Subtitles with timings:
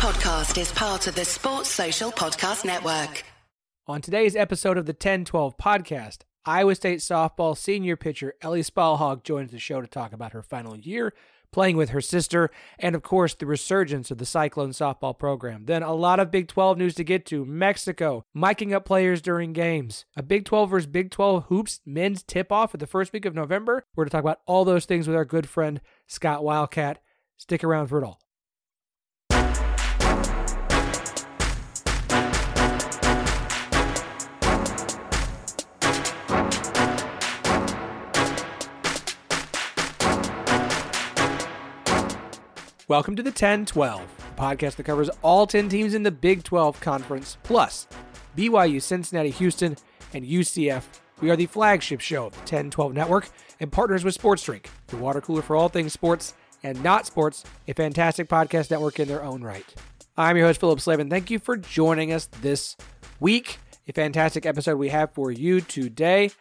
[0.00, 3.22] podcast is part of the Sports Social Podcast Network.
[3.86, 9.50] On today's episode of the 1012 podcast, Iowa State softball senior pitcher Ellie Spelhaug joins
[9.50, 11.12] the show to talk about her final year
[11.52, 15.66] playing with her sister, and of course, the resurgence of the Cyclone softball program.
[15.66, 17.44] Then a lot of Big 12 news to get to.
[17.44, 20.06] Mexico, miking up players during games.
[20.16, 23.34] A Big 12 versus Big 12 hoops men's tip off for the first week of
[23.34, 23.84] November.
[23.94, 27.02] We're to talk about all those things with our good friend Scott Wildcat.
[27.36, 28.18] Stick around for it all.
[42.90, 46.42] Welcome to the 10 12, a podcast that covers all 10 teams in the Big
[46.42, 47.86] 12 Conference, plus
[48.36, 49.76] BYU, Cincinnati, Houston,
[50.12, 50.82] and UCF.
[51.20, 53.28] We are the flagship show of the 10 12 network
[53.60, 57.44] and partners with Sports Drink, the water cooler for all things sports and not sports,
[57.68, 59.72] a fantastic podcast network in their own right.
[60.16, 61.08] I'm your host, Philip Slavin.
[61.08, 62.76] Thank you for joining us this
[63.20, 63.60] week.
[63.86, 66.32] A fantastic episode we have for you today.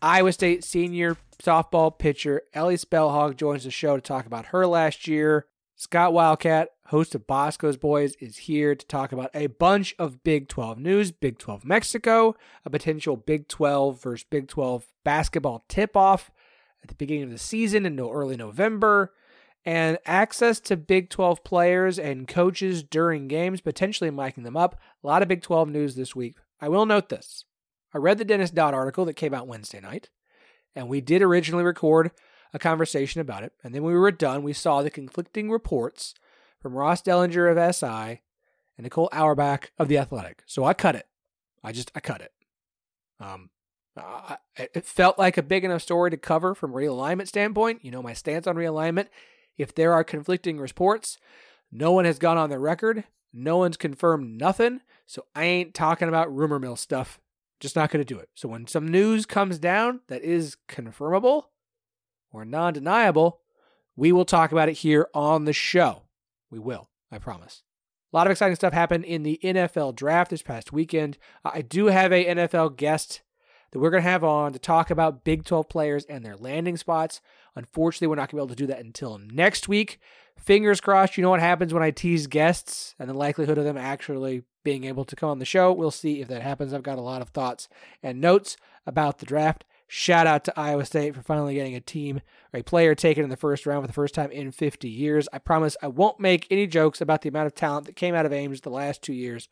[0.00, 5.06] Iowa State senior softball pitcher Ellie Spelhaug joins the show to talk about her last
[5.06, 5.44] year,
[5.80, 10.48] Scott Wildcat, host of Boscoe's Boys, is here to talk about a bunch of Big
[10.48, 16.32] 12 news, Big 12 Mexico, a potential Big 12 versus Big 12 basketball tip off
[16.82, 19.12] at the beginning of the season in early November,
[19.64, 24.80] and access to Big 12 players and coaches during games, potentially miking them up.
[25.04, 26.38] A lot of Big 12 news this week.
[26.60, 27.44] I will note this.
[27.94, 30.10] I read the Dennis Dodd article that came out Wednesday night,
[30.74, 32.10] and we did originally record
[32.52, 33.52] a conversation about it.
[33.62, 36.14] And then when we were done, we saw the conflicting reports
[36.60, 38.22] from Ross Dellenger of SI
[38.76, 40.42] and Nicole Auerbach of The Athletic.
[40.46, 41.06] So I cut it.
[41.62, 42.32] I just, I cut it.
[43.20, 43.50] Um,
[44.56, 47.84] it felt like a big enough story to cover from realignment standpoint.
[47.84, 49.08] You know, my stance on realignment.
[49.56, 51.18] If there are conflicting reports,
[51.72, 53.04] no one has gone on the record.
[53.32, 54.80] No one's confirmed nothing.
[55.06, 57.20] So I ain't talking about rumor mill stuff.
[57.60, 58.28] Just not going to do it.
[58.34, 61.44] So when some news comes down that is confirmable,
[62.32, 63.40] or non deniable,
[63.96, 66.02] we will talk about it here on the show.
[66.50, 67.62] We will, I promise.
[68.12, 71.18] A lot of exciting stuff happened in the NFL draft this past weekend.
[71.44, 73.22] Uh, I do have a NFL guest
[73.70, 76.78] that we're going to have on to talk about Big 12 players and their landing
[76.78, 77.20] spots.
[77.54, 79.98] Unfortunately, we're not going to be able to do that until next week.
[80.38, 83.76] Fingers crossed, you know what happens when I tease guests and the likelihood of them
[83.76, 85.72] actually being able to come on the show.
[85.72, 86.72] We'll see if that happens.
[86.72, 87.68] I've got a lot of thoughts
[88.02, 88.56] and notes
[88.86, 92.20] about the draft Shout out to Iowa State for finally getting a team
[92.52, 95.26] or a player taken in the first round for the first time in 50 years.
[95.32, 98.26] I promise I won't make any jokes about the amount of talent that came out
[98.26, 99.48] of Ames the last two years,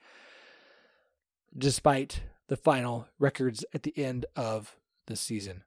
[1.56, 4.76] despite the final records at the end of
[5.06, 5.62] the season.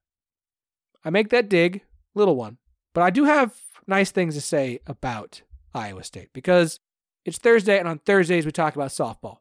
[1.03, 1.81] I make that dig,
[2.13, 2.57] little one,
[2.93, 3.55] but I do have
[3.87, 5.41] nice things to say about
[5.73, 6.79] Iowa State because
[7.25, 9.37] it's Thursday, and on Thursdays we talk about softball.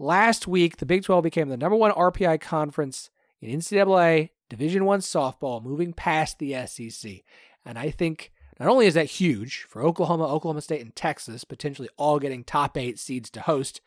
[0.00, 3.10] Last week, the Big 12 became the number one RPI conference
[3.40, 7.22] in NCAA Division One softball moving past the SEC.
[7.64, 11.88] And I think not only is that huge for Oklahoma, Oklahoma State, and Texas, potentially
[11.96, 13.80] all getting top eight seeds to host.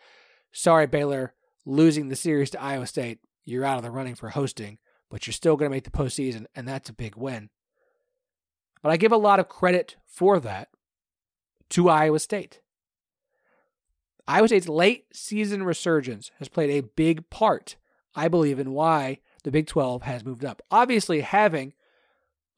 [0.52, 1.36] Sorry, Baylor,
[1.68, 3.20] losing the series to Iowa State.
[3.44, 4.80] You're out of the running for hosting,
[5.12, 7.52] but you're still going to make the postseason, and that's a big win.
[8.82, 10.70] But I give a lot of credit for that
[11.70, 12.62] to Iowa State.
[14.28, 17.76] Iowa State's late season resurgence has played a big part,
[18.16, 20.64] I believe, in why the Big 12 has moved up.
[20.72, 21.74] Obviously, having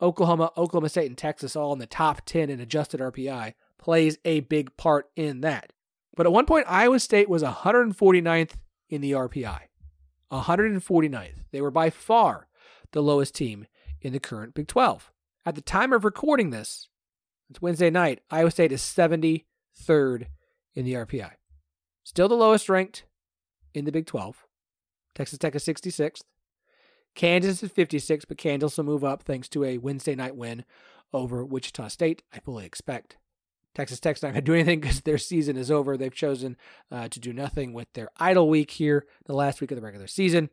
[0.02, 4.40] Oklahoma, Oklahoma State, and Texas all in the top 10 in adjusted RPI plays a
[4.40, 5.74] big part in that.
[6.16, 8.52] But at one point, Iowa State was 149th
[8.90, 9.60] in the RPI.
[10.32, 11.44] 149th.
[11.52, 12.48] They were by far
[12.94, 13.68] the lowest team
[14.02, 15.12] in the current Big 12.
[15.46, 16.88] At the time of recording this,
[17.50, 20.28] it's Wednesday night, Iowa State is 73rd
[20.74, 21.32] in the RPI.
[22.06, 23.04] Still the lowest ranked
[23.74, 24.48] in the Big 12.
[25.16, 26.22] Texas Tech is 66th.
[27.18, 30.64] Kansas is 56, but Kansas will move up thanks to a Wednesday night win
[31.12, 33.18] over Wichita State, I fully expect.
[33.74, 35.98] Texas Tech's not going to do anything because their season is over.
[35.98, 36.58] They've chosen
[36.92, 40.06] uh, to do nothing with their idle week here, the last week of the regular
[40.06, 40.52] season.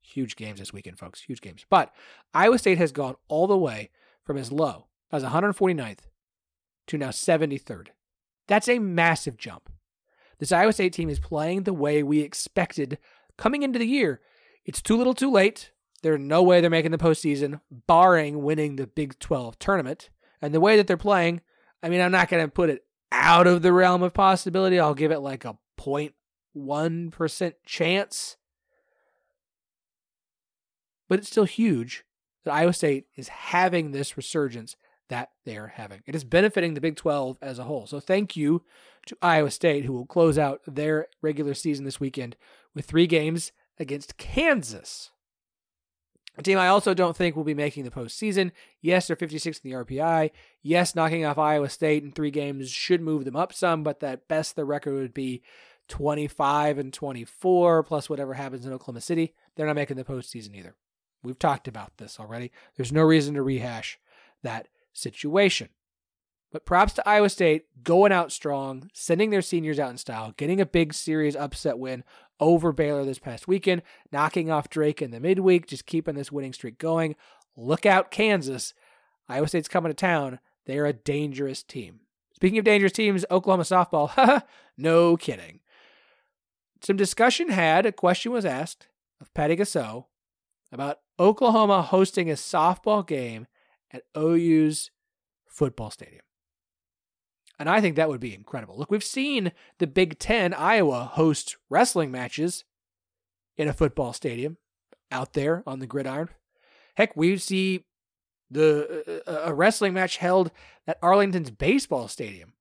[0.00, 1.22] Huge games this weekend, folks.
[1.22, 1.66] Huge games.
[1.68, 1.92] But
[2.32, 3.90] Iowa State has gone all the way
[4.22, 6.06] from as low as 149th
[6.86, 7.88] to now 73rd.
[8.46, 9.68] That's a massive jump.
[10.38, 12.98] This Iowa State team is playing the way we expected
[13.36, 14.20] coming into the year.
[14.64, 15.72] It's too little too late.
[16.02, 20.10] There's no way they're making the postseason, barring winning the Big 12 tournament.
[20.40, 21.40] And the way that they're playing,
[21.82, 24.78] I mean, I'm not going to put it out of the realm of possibility.
[24.78, 28.36] I'll give it like a 0.1% chance.
[31.08, 32.04] But it's still huge
[32.44, 34.76] that Iowa State is having this resurgence
[35.08, 36.02] that they are having.
[36.06, 37.86] It is benefiting the Big 12 as a whole.
[37.86, 38.62] So thank you
[39.06, 42.36] to Iowa State, who will close out their regular season this weekend
[42.74, 45.10] with three games against Kansas.
[46.38, 48.52] A team I also don't think will be making the postseason.
[48.80, 50.30] Yes, they're 56th in the RPI.
[50.62, 54.28] Yes, knocking off Iowa State in three games should move them up some, but at
[54.28, 55.42] best the record would be
[55.88, 59.34] 25 and 24 plus whatever happens in Oklahoma City.
[59.56, 60.76] They're not making the postseason either.
[61.24, 62.52] We've talked about this already.
[62.76, 63.98] There's no reason to rehash
[64.44, 65.70] that situation.
[66.52, 70.60] But props to Iowa State going out strong, sending their seniors out in style, getting
[70.60, 72.04] a big series upset win
[72.40, 73.82] over Baylor this past weekend,
[74.12, 77.16] knocking off Drake in the midweek, just keeping this winning streak going.
[77.56, 78.74] Look out, Kansas.
[79.28, 80.38] Iowa State's coming to town.
[80.66, 82.00] They're a dangerous team.
[82.34, 84.42] Speaking of dangerous teams, Oklahoma softball.
[84.76, 85.60] no kidding.
[86.80, 88.88] Some discussion had, a question was asked
[89.20, 90.04] of Patty Gasso
[90.70, 93.46] about Oklahoma hosting a softball game
[93.90, 94.90] at OU's
[95.46, 96.22] football stadium.
[97.58, 98.76] And I think that would be incredible.
[98.78, 102.64] Look, we've seen the Big Ten, Iowa, host wrestling matches
[103.56, 104.58] in a football stadium
[105.10, 106.28] out there on the gridiron.
[106.96, 107.84] Heck, we see
[108.50, 110.50] the uh, a wrestling match held
[110.86, 112.54] at Arlington's baseball stadium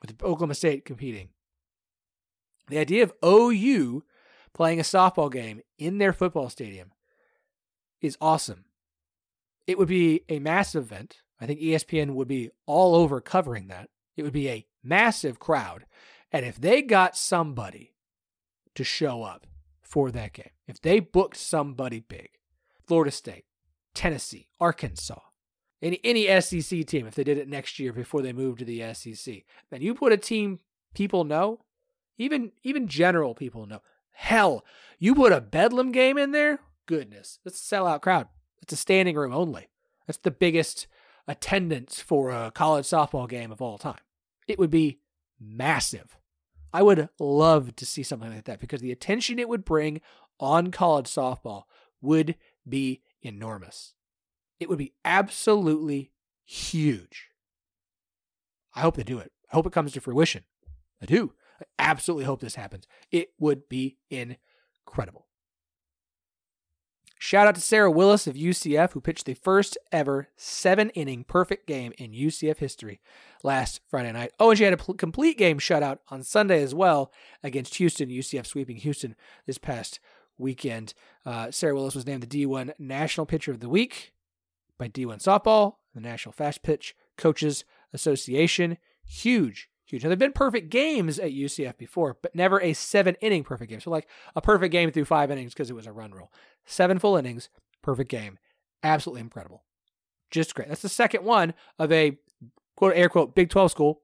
[0.00, 1.28] with Oklahoma State competing.
[2.68, 4.04] The idea of OU
[4.54, 6.92] playing a softball game in their football stadium
[8.00, 8.64] is awesome.
[9.66, 11.18] It would be a massive event.
[11.42, 13.90] I think ESPN would be all over covering that.
[14.16, 15.86] It would be a massive crowd.
[16.30, 17.94] And if they got somebody
[18.74, 19.46] to show up
[19.82, 22.30] for that game, if they booked somebody big,
[22.86, 23.44] Florida State,
[23.94, 25.20] Tennessee, Arkansas,
[25.82, 28.94] any any SEC team, if they did it next year before they moved to the
[28.94, 30.60] SEC, then you put a team
[30.94, 31.60] people know,
[32.18, 33.82] even even general people know.
[34.12, 34.64] Hell,
[34.98, 38.28] you put a Bedlam game in there, goodness, that's a sellout crowd.
[38.62, 39.68] It's a standing room only.
[40.06, 40.86] That's the biggest
[41.26, 44.00] attendance for a college softball game of all time.
[44.48, 45.00] It would be
[45.40, 46.18] massive.
[46.72, 50.00] I would love to see something like that because the attention it would bring
[50.40, 51.64] on college softball
[52.00, 52.36] would
[52.68, 53.94] be enormous.
[54.58, 56.12] It would be absolutely
[56.44, 57.28] huge.
[58.74, 59.32] I hope they do it.
[59.52, 60.44] I hope it comes to fruition.
[61.00, 61.34] I do.
[61.60, 62.86] I absolutely hope this happens.
[63.10, 65.26] It would be incredible.
[67.24, 71.68] Shout out to Sarah Willis of UCF, who pitched the first ever seven inning perfect
[71.68, 73.00] game in UCF history
[73.44, 74.32] last Friday night.
[74.40, 78.08] Oh, and she had a pl- complete game shutout on Sunday as well against Houston,
[78.08, 79.14] UCF sweeping Houston
[79.46, 80.00] this past
[80.36, 80.94] weekend.
[81.24, 84.12] Uh, Sarah Willis was named the D1 National Pitcher of the Week
[84.76, 88.78] by D1 Softball, the National Fast Pitch Coaches Association.
[89.06, 90.02] Huge huge.
[90.02, 93.70] Now, there have been perfect games at UCF before, but never a seven inning perfect
[93.70, 93.80] game.
[93.80, 96.32] So, like a perfect game through five innings because it was a run rule.
[96.64, 97.48] Seven full innings,
[97.82, 98.38] perfect game.
[98.82, 99.62] Absolutely incredible.
[100.30, 100.68] Just great.
[100.68, 102.18] That's the second one of a
[102.76, 104.00] quote, air quote, Big 12 school.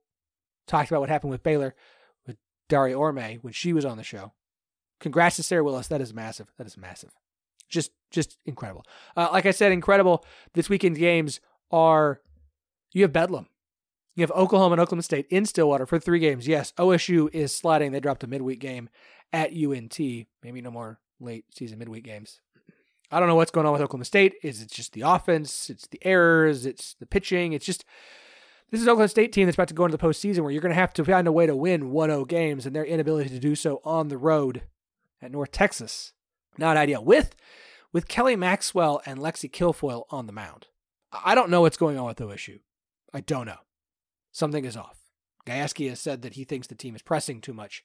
[0.66, 1.74] Talked about what happened with Baylor
[2.26, 2.36] with
[2.68, 4.34] Daria Orme when she was on the show.
[5.00, 5.88] Congrats to Sarah Willis.
[5.88, 6.52] That is massive.
[6.58, 7.10] That is massive.
[7.70, 8.84] Just, just incredible.
[9.16, 10.24] Uh, like I said, incredible.
[10.52, 12.20] This weekend's games are
[12.92, 13.48] you have Bedlam.
[14.18, 16.48] You have Oklahoma and Oklahoma State in Stillwater for three games.
[16.48, 17.92] Yes, OSU is sliding.
[17.92, 18.88] They dropped a midweek game
[19.32, 19.96] at UNT.
[19.96, 22.40] Maybe no more late season midweek games.
[23.12, 24.34] I don't know what's going on with Oklahoma State.
[24.42, 25.70] Is it just the offense?
[25.70, 26.66] It's the errors.
[26.66, 27.52] It's the pitching.
[27.52, 27.84] It's just
[28.72, 30.74] this is Oklahoma State team that's about to go into the postseason where you're going
[30.74, 33.54] to have to find a way to win 1-0 games, and their inability to do
[33.54, 34.62] so on the road
[35.22, 36.12] at North Texas
[36.56, 37.04] not ideal.
[37.04, 37.36] With
[37.92, 40.66] with Kelly Maxwell and Lexi Kilfoyle on the mound,
[41.12, 42.58] I don't know what's going on with OSU.
[43.14, 43.58] I don't know
[44.38, 44.98] something is off.
[45.46, 47.82] Gajewski has said that he thinks the team is pressing too much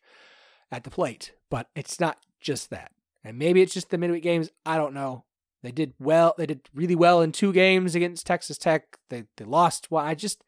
[0.71, 2.91] at the plate, but it's not just that.
[3.23, 4.49] And maybe it's just the midweek games.
[4.65, 5.25] I don't know.
[5.61, 6.35] They did well.
[6.37, 8.97] They did really well in two games against Texas Tech.
[9.09, 9.89] They they lost.
[9.89, 10.43] Well, I just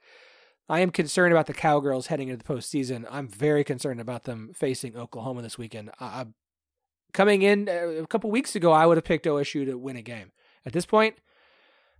[0.68, 3.06] I am concerned about the Cowgirls heading into the postseason.
[3.10, 5.92] I'm very concerned about them facing Oklahoma this weekend.
[6.02, 6.26] I,
[7.14, 10.02] coming in uh, a couple weeks ago, I would have picked OSU to win a
[10.02, 10.32] game.
[10.66, 11.16] At this point,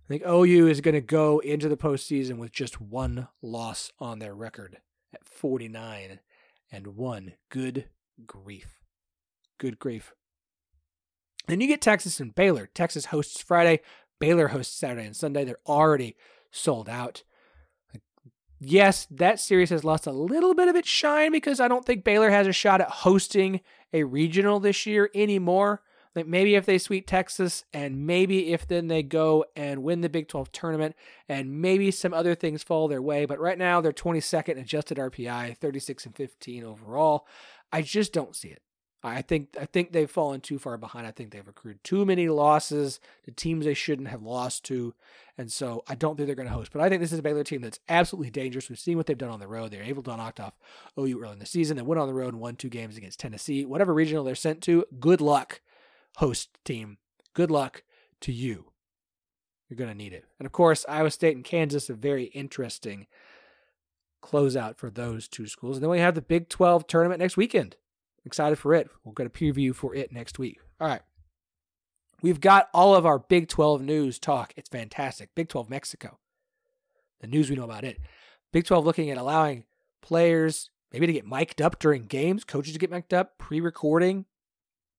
[0.06, 4.20] I think OU is going to go into the postseason with just one loss on
[4.20, 4.78] their record
[5.12, 6.20] at 49
[6.70, 7.32] and one.
[7.50, 7.86] Good
[8.24, 8.78] grief.
[9.58, 10.14] Good grief.
[11.48, 12.68] Then you get Texas and Baylor.
[12.72, 13.80] Texas hosts Friday,
[14.20, 15.44] Baylor hosts Saturday and Sunday.
[15.44, 16.14] They're already
[16.52, 17.24] sold out.
[18.60, 22.04] Yes, that series has lost a little bit of its shine because I don't think
[22.04, 23.60] Baylor has a shot at hosting
[23.92, 25.82] a regional this year anymore.
[26.16, 30.08] Like maybe if they sweep Texas, and maybe if then they go and win the
[30.08, 30.96] Big 12 tournament,
[31.28, 33.26] and maybe some other things fall their way.
[33.26, 37.26] But right now, they're 22nd adjusted RPI, 36 and 15 overall.
[37.70, 38.62] I just don't see it.
[39.02, 41.06] I think I think they've fallen too far behind.
[41.06, 44.94] I think they've accrued too many losses to teams they shouldn't have lost to,
[45.38, 46.72] and so I don't think they're going to host.
[46.72, 48.68] But I think this is a Baylor team that's absolutely dangerous.
[48.68, 49.70] We've seen what they've done on the road.
[49.70, 50.54] They're able to knock off
[50.98, 51.76] OU early in the season.
[51.76, 53.64] They went on the road and won two games against Tennessee.
[53.64, 55.60] Whatever regional they're sent to, good luck,
[56.16, 56.98] host team.
[57.34, 57.82] Good luck
[58.22, 58.72] to you.
[59.68, 60.24] You're going to need it.
[60.38, 63.06] And of course, Iowa State and Kansas, a very interesting
[64.22, 65.76] closeout for those two schools.
[65.76, 67.76] And then we have the Big 12 tournament next weekend.
[68.24, 68.88] Excited for it.
[69.04, 70.60] We'll get a preview for it next week.
[70.80, 71.02] All right.
[72.22, 74.52] We've got all of our Big 12 news talk.
[74.56, 75.30] It's fantastic.
[75.34, 76.18] Big 12 Mexico.
[77.20, 77.98] The news we know about it.
[78.52, 79.64] Big 12 looking at allowing
[80.02, 84.24] players maybe to get mic'd up during games, coaches to get mic'd up, pre recording,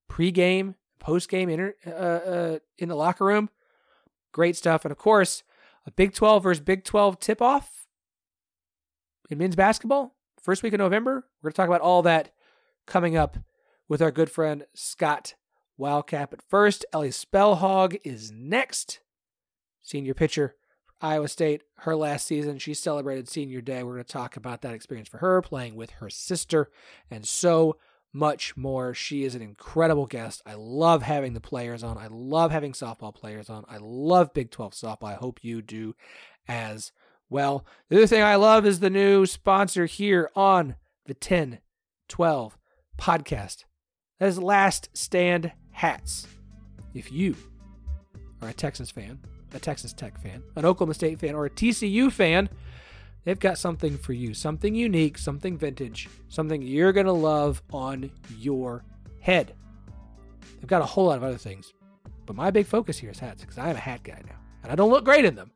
[0.08, 3.50] pre game, post game inter- uh, uh, in the locker room.
[4.32, 4.84] Great stuff.
[4.84, 5.42] And of course,
[5.86, 7.86] a Big 12 versus Big 12 tip off
[9.30, 10.14] in men's basketball.
[10.40, 11.26] First week of November.
[11.42, 12.30] We're going to talk about all that
[12.86, 13.38] coming up
[13.88, 15.34] with our good friend Scott
[15.76, 16.30] Wildcat.
[16.30, 19.00] But first, Ellie Spelhaug is next.
[19.82, 22.58] Senior pitcher for Iowa State, her last season.
[22.58, 23.82] She celebrated senior day.
[23.82, 26.70] We're going to talk about that experience for her, playing with her sister,
[27.10, 27.76] and so
[28.12, 28.94] much more.
[28.94, 30.42] She is an incredible guest.
[30.46, 31.98] I love having the players on.
[31.98, 33.64] I love having softball players on.
[33.68, 35.08] I love Big 12 softball.
[35.08, 35.94] I hope you do
[36.46, 36.92] as
[37.28, 37.66] well.
[37.88, 41.58] The other thing I love is the new sponsor here on the 10
[42.08, 42.58] 12
[42.98, 43.64] podcast.
[44.18, 46.26] That is Last Stand Hats.
[46.94, 47.36] If you
[48.42, 49.20] are a Texas fan,
[49.54, 52.48] a Texas Tech fan, an Oklahoma State fan, or a TCU fan,
[53.28, 54.32] they've got something for you.
[54.32, 58.84] Something unique, something vintage, something you're going to love on your
[59.20, 59.52] head.
[60.58, 61.74] They've got a whole lot of other things.
[62.24, 64.38] But my big focus here is hats because I am a hat guy now.
[64.62, 65.50] And I don't look great in them,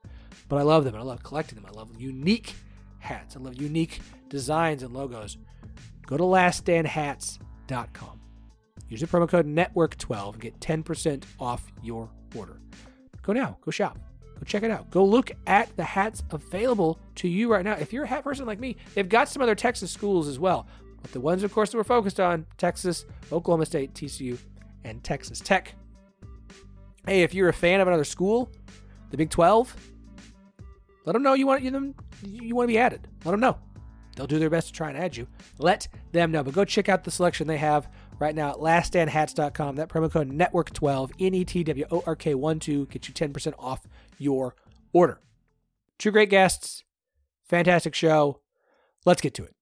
[0.50, 0.94] but I love them.
[0.94, 1.66] And I love collecting them.
[1.66, 2.54] I love unique
[2.98, 3.36] hats.
[3.36, 5.38] I love unique designs and logos
[6.06, 8.20] go to laststandhats.com.
[8.90, 12.60] Use the promo code NETWORK12 and get 10% off your order.
[13.22, 13.98] Go now, go shop,
[14.42, 14.90] go check it out.
[14.90, 17.74] Go look at the hats available to you right now.
[17.74, 20.66] If you're a hat person like me, they've got some other Texas schools as well.
[21.00, 24.38] But the ones, of course, that we're focused on Texas, Oklahoma State, TCU,
[24.84, 25.74] and Texas Tech.
[27.06, 28.50] Hey, if you're a fan of another school,
[29.10, 29.76] the Big 12,
[31.04, 31.94] let them know you want you them
[32.24, 33.06] you want to be added.
[33.24, 33.58] Let them know.
[34.16, 35.26] They'll do their best to try and add you.
[35.58, 36.42] Let them know.
[36.42, 39.76] But go check out the selection they have right now at laststandhats.com.
[39.76, 43.14] That promo code NETWORK12, N E T W O R K 1 2, get you
[43.14, 43.86] 10% off
[44.22, 44.54] your
[44.92, 45.20] order.
[45.98, 46.84] Two great guests,
[47.48, 48.40] fantastic show.
[49.04, 49.54] Let's get to it.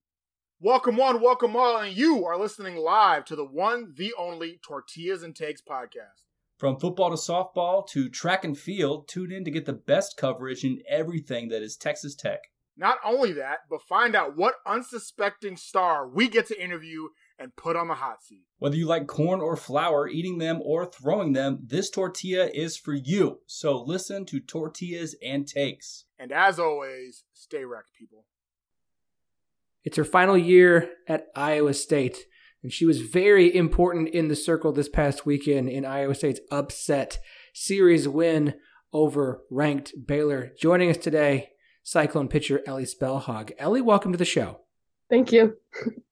[0.61, 5.23] Welcome one, welcome all, and you are listening live to the one, the only Tortillas
[5.23, 6.26] and Takes podcast.
[6.59, 10.62] From football to softball to track and field, tune in to get the best coverage
[10.62, 12.40] in everything that is Texas Tech.
[12.76, 17.09] Not only that, but find out what unsuspecting star we get to interview
[17.41, 18.45] and put on the hot seat.
[18.59, 22.93] Whether you like corn or flour, eating them or throwing them, this tortilla is for
[22.93, 23.41] you.
[23.47, 26.05] So listen to Tortillas and Takes.
[26.19, 28.27] And as always, stay wrecked, people.
[29.83, 32.19] It's her final year at Iowa State,
[32.63, 37.19] and she was very important in the circle this past weekend in Iowa State's upset
[37.55, 38.55] series win
[38.93, 40.53] over ranked Baylor.
[40.61, 43.53] Joining us today Cyclone pitcher Ellie Spelhaug.
[43.59, 44.61] Ellie, welcome to the show.
[45.09, 45.57] Thank you.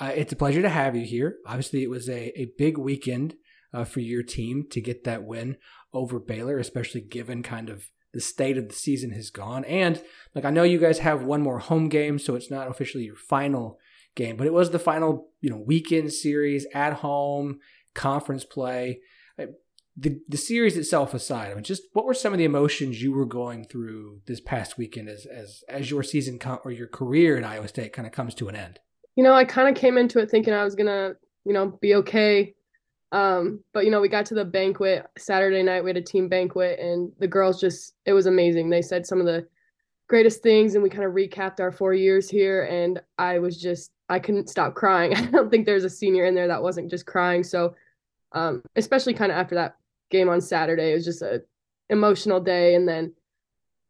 [0.00, 1.36] uh, it's a pleasure to have you here.
[1.46, 3.34] Obviously, it was a, a big weekend
[3.72, 5.56] uh, for your team to get that win
[5.92, 9.64] over Baylor, especially given kind of the state of the season has gone.
[9.64, 10.02] And
[10.34, 13.16] like I know you guys have one more home game, so it's not officially your
[13.16, 13.78] final
[14.14, 17.58] game, but it was the final, you know, weekend series at home,
[17.94, 19.00] conference play
[19.98, 23.12] the the series itself aside, I mean, just what were some of the emotions you
[23.12, 27.36] were going through this past weekend as as as your season com- or your career
[27.36, 28.78] at Iowa State kind of comes to an end?
[29.18, 31.96] You know, I kind of came into it thinking I was gonna, you know, be
[31.96, 32.54] okay.
[33.10, 35.82] Um, but you know, we got to the banquet Saturday night.
[35.82, 38.70] We had a team banquet, and the girls just it was amazing.
[38.70, 39.44] They said some of the
[40.08, 42.66] greatest things, and we kind of recapped our four years here.
[42.66, 45.12] And I was just I couldn't stop crying.
[45.16, 47.42] I don't think there's a senior in there that wasn't just crying.
[47.42, 47.74] So,
[48.30, 49.78] um, especially kind of after that
[50.12, 50.92] game on Saturday.
[50.92, 51.42] It was just a
[51.90, 53.12] emotional day, and then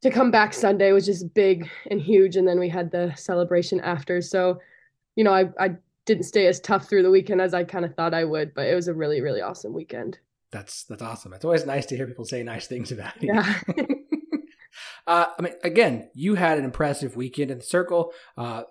[0.01, 2.37] to come back Sunday was just big and huge.
[2.37, 4.23] And then we had the celebration after.
[4.23, 4.59] So,
[5.19, 5.71] you know, I I
[6.07, 8.69] didn't stay as tough through the weekend as I kind of thought I would, but
[8.69, 10.21] it was a really really awesome weekend.
[10.53, 11.33] That's that's awesome.
[11.33, 13.35] It's always nice to hear people say nice things about you.
[13.35, 13.61] Yeah.
[15.09, 18.13] uh, I mean, again, you had an impressive weekend in the circle.
[18.37, 18.63] Uh,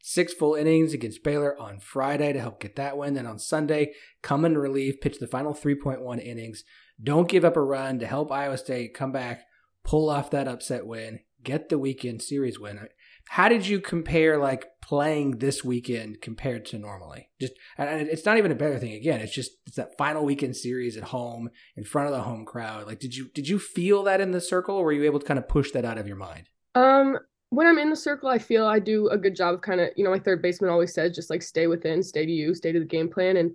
[0.00, 3.12] six full innings against Baylor on Friday to help get that win.
[3.12, 6.64] Then on Sunday, come in relief, pitch the final 3.1 innings.
[7.00, 9.42] Don't give up a run to help Iowa State come back,
[9.84, 12.88] pull off that upset win, get the weekend series win.
[13.28, 17.30] How did you compare like playing this weekend compared to normally?
[17.40, 18.92] Just and it's not even a better thing.
[18.92, 22.44] Again, it's just it's that final weekend series at home in front of the home
[22.44, 22.86] crowd.
[22.86, 25.26] Like, did you did you feel that in the circle, or were you able to
[25.26, 26.48] kind of push that out of your mind?
[26.74, 27.18] Um,
[27.52, 29.90] when I'm in the circle, I feel I do a good job of kind of,
[29.94, 32.72] you know, my third baseman always says just like stay within, stay to you, stay
[32.72, 33.36] to the game plan.
[33.36, 33.54] And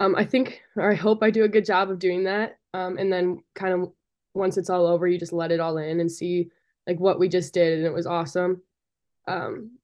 [0.00, 2.58] um, I think, or I hope I do a good job of doing that.
[2.72, 3.92] Um, and then kind of
[4.32, 6.48] once it's all over, you just let it all in and see
[6.86, 7.76] like what we just did.
[7.76, 8.62] And it was awesome.
[9.30, 9.78] Um,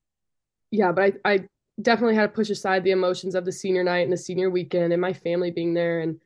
[0.71, 1.49] yeah, but I, I
[1.81, 4.93] definitely had to push aside the emotions of the senior night and the senior weekend
[4.93, 6.19] and my family being there and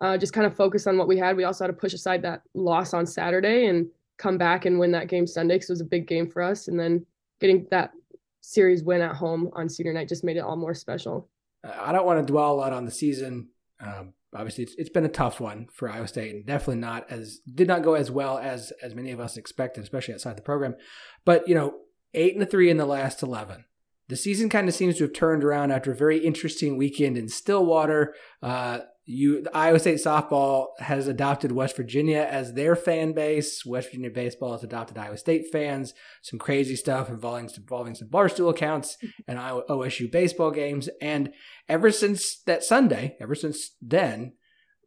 [0.00, 1.36] uh, just kind of focus on what we had.
[1.36, 4.92] We also had to push aside that loss on Saturday and come back and win
[4.92, 6.68] that game Sunday because it was a big game for us.
[6.68, 7.04] And then
[7.40, 7.92] getting that
[8.40, 11.28] series win at home on senior night just made it all more special.
[11.64, 13.48] I don't want to dwell a lot on the season.
[13.80, 17.40] Um, obviously, it's, it's been a tough one for Iowa State, and definitely not as
[17.52, 20.76] did not go as well as as many of us expected, especially outside the program.
[21.24, 21.74] But you know,
[22.14, 23.64] eight and three in the last eleven.
[24.08, 27.28] The season kind of seems to have turned around after a very interesting weekend in
[27.28, 28.14] Stillwater.
[28.42, 33.64] Uh, you Iowa State softball has adopted West Virginia as their fan base.
[33.64, 35.94] West Virginia baseball has adopted Iowa State fans.
[36.22, 40.90] Some crazy stuff involving involving some barstool accounts and Iowa OSU baseball games.
[41.00, 41.32] And
[41.68, 44.34] ever since that Sunday, ever since then,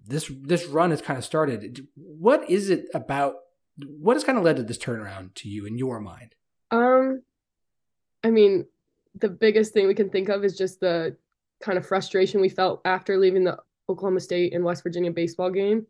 [0.05, 1.87] this this run has kind of started.
[1.95, 3.35] What is it about?
[3.77, 6.35] What has kind of led to this turnaround to you in your mind?
[6.71, 7.21] Um,
[8.23, 8.65] I mean,
[9.19, 11.15] the biggest thing we can think of is just the
[11.61, 13.57] kind of frustration we felt after leaving the
[13.89, 15.85] Oklahoma State and West Virginia baseball game.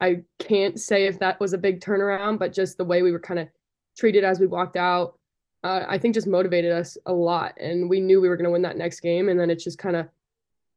[0.00, 3.20] I can't say if that was a big turnaround, but just the way we were
[3.20, 3.48] kind of
[3.96, 5.18] treated as we walked out,
[5.64, 7.54] uh, I think just motivated us a lot.
[7.60, 9.28] And we knew we were going to win that next game.
[9.28, 10.08] And then it's just kind of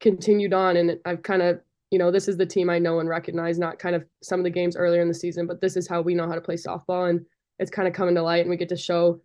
[0.00, 0.76] continued on.
[0.76, 1.60] And I've kind of,
[1.90, 4.44] you know, this is the team I know and recognize, not kind of some of
[4.44, 6.56] the games earlier in the season, but this is how we know how to play
[6.56, 7.10] softball.
[7.10, 7.24] And
[7.58, 8.42] it's kind of coming to light.
[8.42, 9.20] And we get to show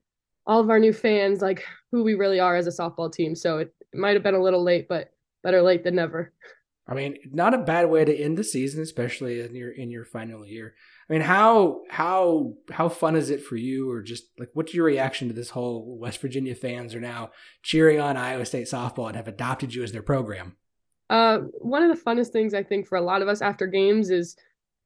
[0.45, 3.35] all of our new fans like who we really are as a softball team.
[3.35, 5.11] So it, it might have been a little late, but
[5.43, 6.33] better late than never.
[6.87, 10.03] I mean, not a bad way to end the season, especially in your in your
[10.03, 10.73] final year.
[11.09, 14.85] I mean, how how how fun is it for you, or just like what's your
[14.85, 17.31] reaction to this whole West Virginia fans are now
[17.63, 20.57] cheering on Iowa State softball and have adopted you as their program?
[21.09, 24.09] Uh, one of the funnest things I think for a lot of us after games
[24.09, 24.35] is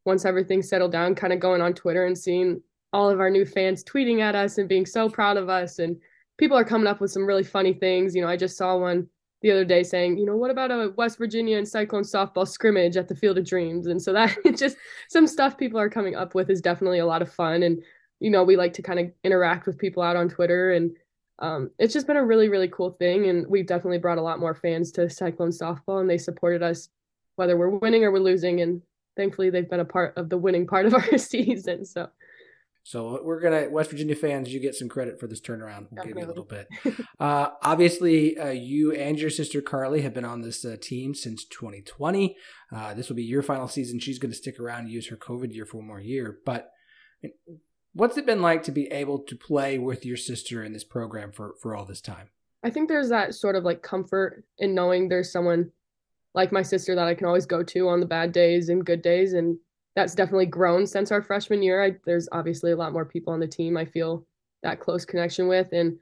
[0.06, 2.62] once everything's settled down, kind of going on Twitter and seeing
[2.96, 5.98] all of our new fans tweeting at us and being so proud of us, and
[6.38, 8.16] people are coming up with some really funny things.
[8.16, 9.10] You know, I just saw one
[9.42, 12.96] the other day saying, you know, what about a West Virginia and Cyclone softball scrimmage
[12.96, 13.88] at the Field of Dreams?
[13.88, 14.78] And so that just
[15.10, 17.64] some stuff people are coming up with is definitely a lot of fun.
[17.64, 17.84] And,
[18.22, 20.72] you know, we like to kind of interact with people out on Twitter.
[20.72, 20.96] And
[21.40, 23.28] um, it's just been a really, really cool thing.
[23.28, 26.88] And we've definitely brought a lot more fans to Cyclone softball and they supported us
[27.36, 28.62] whether we're winning or we're losing.
[28.62, 28.82] And
[29.18, 31.84] thankfully, they've been a part of the winning part of our season.
[31.84, 32.08] So
[32.88, 35.88] so we're gonna West Virginia fans, you get some credit for this turnaround.
[35.90, 36.14] We'll Definitely.
[36.14, 36.68] give you a little bit.
[37.20, 41.46] uh, obviously, uh, you and your sister Carly have been on this uh, team since
[41.46, 42.38] 2020.
[42.72, 43.98] Uh, this will be your final season.
[44.00, 46.38] She's going to stick around and use her COVID year for one more year.
[46.46, 46.70] But
[47.94, 51.32] what's it been like to be able to play with your sister in this program
[51.32, 52.30] for for all this time?
[52.64, 55.72] I think there's that sort of like comfort in knowing there's someone
[56.36, 59.02] like my sister that I can always go to on the bad days and good
[59.02, 59.58] days and
[59.96, 61.84] that's definitely grown since our freshman year.
[61.84, 64.26] I, there's obviously a lot more people on the team I feel
[64.62, 65.72] that close connection with.
[65.72, 65.98] And,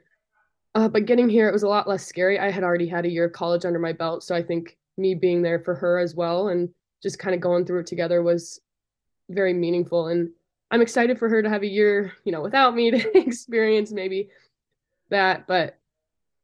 [0.74, 2.40] uh, but getting here, it was a lot less scary.
[2.40, 4.24] I had already had a year of college under my belt.
[4.24, 6.70] So I think me being there for her as well and
[7.02, 8.60] just kind of going through it together was
[9.30, 10.08] very meaningful.
[10.08, 10.32] And
[10.72, 14.30] I'm excited for her to have a year, you know, without me to experience maybe
[15.10, 15.46] that.
[15.46, 15.78] But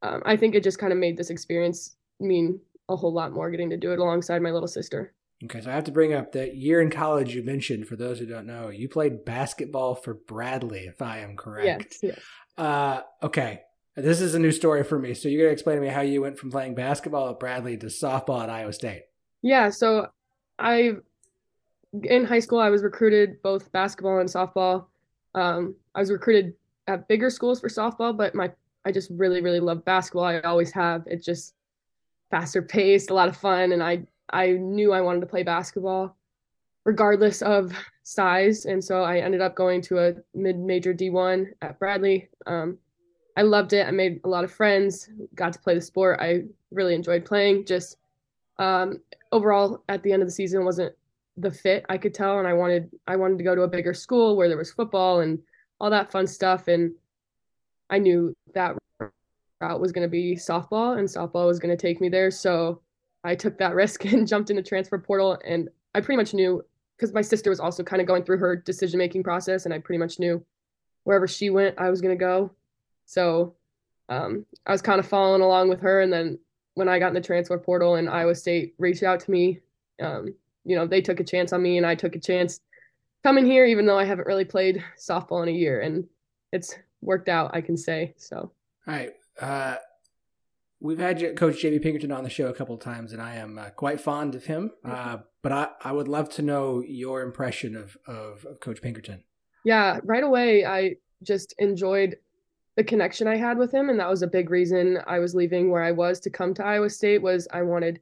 [0.04, 2.60] um, I think it just kind of made this experience mean
[2.90, 5.14] a whole lot more getting to do it alongside my little sister.
[5.44, 7.88] Okay, so I have to bring up that year in college you mentioned.
[7.88, 11.98] For those who don't know, you played basketball for Bradley, if I am correct.
[12.02, 12.16] Yes.
[12.16, 12.20] yes.
[12.58, 13.62] Uh, okay,
[13.96, 15.14] this is a new story for me.
[15.14, 17.86] So you're gonna explain to me how you went from playing basketball at Bradley to
[17.86, 19.04] softball at Iowa State.
[19.42, 19.70] Yeah.
[19.70, 20.10] So
[20.58, 20.92] I,
[22.04, 24.88] in high school, I was recruited both basketball and softball.
[25.36, 26.54] Um, I was recruited
[26.88, 28.52] at bigger schools for softball, but my
[28.86, 30.26] I just really really love basketball.
[30.26, 31.04] I always have.
[31.06, 31.54] It's just
[32.30, 36.16] faster paced, a lot of fun, and I I knew I wanted to play basketball
[36.86, 37.72] regardless of
[38.04, 38.66] size.
[38.66, 42.30] And so I ended up going to a mid major D1 at Bradley.
[42.48, 42.78] Um,
[43.38, 43.88] I loved it.
[43.88, 46.20] I made a lot of friends, got to play the sport.
[46.20, 47.66] I really enjoyed playing.
[47.66, 47.98] Just
[48.58, 50.94] um, overall, at the end of the season, wasn't
[51.38, 52.40] the fit I could tell.
[52.40, 55.22] And I wanted, I wanted to go to a bigger school where there was football
[55.22, 55.40] and
[55.80, 56.68] all that fun stuff.
[56.68, 56.94] And
[57.90, 58.76] I knew that
[59.62, 62.32] route was going to be softball and softball was going to take me there.
[62.32, 62.82] So
[63.24, 65.38] I took that risk and jumped in the transfer portal.
[65.46, 66.64] And I pretty much knew
[66.96, 69.80] because my sister was also kind of going through her decision making process, and I
[69.80, 70.44] pretty much knew
[71.04, 72.52] wherever she went, I was going to go.
[73.06, 73.56] So
[74.10, 76.02] um, I was kind of following along with her.
[76.02, 76.38] And then
[76.74, 79.60] when I got in the transfer portal and Iowa State reached out to me,
[80.02, 80.34] um,
[80.66, 82.60] you know, they took a chance on me and I took a chance
[83.24, 85.82] coming here, even though I haven't really played softball in a year.
[85.82, 86.08] And
[86.52, 88.14] it's worked out, I can say.
[88.18, 88.52] So,
[88.88, 89.14] all right.
[89.40, 89.78] Uh,
[90.80, 93.58] we've had Coach JB Pinkerton on the show a couple of times, and I am
[93.58, 94.72] uh, quite fond of him.
[94.84, 99.24] Uh, but I, I would love to know your impression of, of, of Coach Pinkerton.
[99.66, 102.18] Yeah, right away, I just enjoyed
[102.76, 105.70] the connection I had with him, and that was a big reason I was leaving
[105.70, 107.22] where I was to come to Iowa State.
[107.22, 108.00] Was I wanted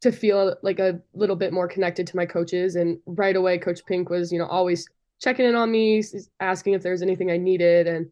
[0.00, 3.84] to feel like a little bit more connected to my coaches, and right away, Coach
[3.84, 4.88] Pink was, you know, always
[5.20, 6.02] checking in on me,
[6.40, 8.10] asking if there's anything I needed, and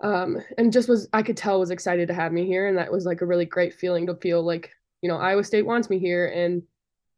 [0.00, 2.90] um, and just was I could tell was excited to have me here, and that
[2.90, 4.70] was like a really great feeling to feel like
[5.02, 6.62] you know Iowa State wants me here, and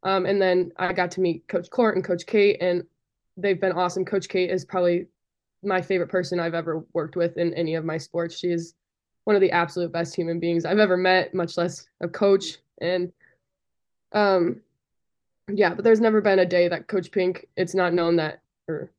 [0.03, 2.85] um, and then I got to meet Coach Court and Coach Kate, and
[3.37, 4.05] they've been awesome.
[4.05, 5.07] Coach Kate is probably
[5.63, 8.39] my favorite person I've ever worked with in any of my sports.
[8.39, 8.75] She is
[9.25, 12.59] one of the absolute best human beings I've ever met, much less a coach.
[12.81, 13.13] And
[14.13, 14.61] um,
[15.53, 18.91] yeah, but there's never been a day that Coach Pink, it's not known that or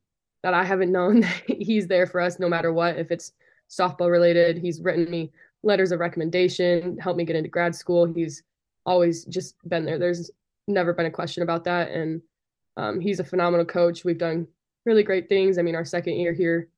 [0.42, 2.98] that I haven't known that he's there for us no matter what.
[2.98, 3.32] If it's
[3.70, 4.58] softball related.
[4.58, 8.04] He's written me letters of recommendation, helped me get into grad school.
[8.04, 8.42] He's
[8.86, 9.98] always just been there.
[9.98, 10.30] There's
[10.68, 11.90] never been a question about that.
[11.90, 12.20] And
[12.76, 14.04] um, he's a phenomenal coach.
[14.04, 14.46] We've done
[14.84, 15.58] really great things.
[15.58, 16.68] I mean, our second year here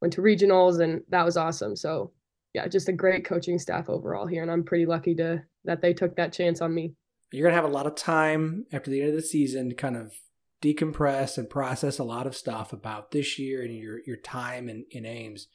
[0.00, 1.74] went to regionals and that was awesome.
[1.74, 2.12] So
[2.54, 4.42] yeah, just a great coaching staff overall here.
[4.42, 6.94] And I'm pretty lucky to that they took that chance on me.
[7.32, 9.74] You're going to have a lot of time after the end of the season to
[9.74, 10.14] kind of
[10.62, 14.86] decompress and process a lot of stuff about this year and your, your time in,
[14.90, 15.48] in Ames.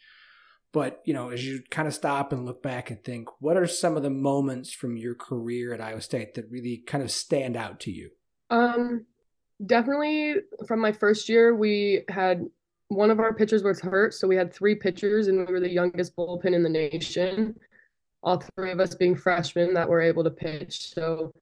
[0.73, 3.67] But, you know, as you kind of stop and look back and think, what are
[3.67, 7.55] some of the moments from your career at Iowa State that really kind of stand
[7.55, 8.09] out to you?
[8.49, 9.05] Um,
[9.63, 10.35] definitely
[10.67, 12.45] from my first year, we had
[12.87, 14.15] one of our pitchers was hurt.
[14.15, 17.55] So we had three pitchers and we were the youngest bullpen in the nation.
[18.23, 20.93] All three of us being freshmen that were able to pitch.
[20.93, 21.33] So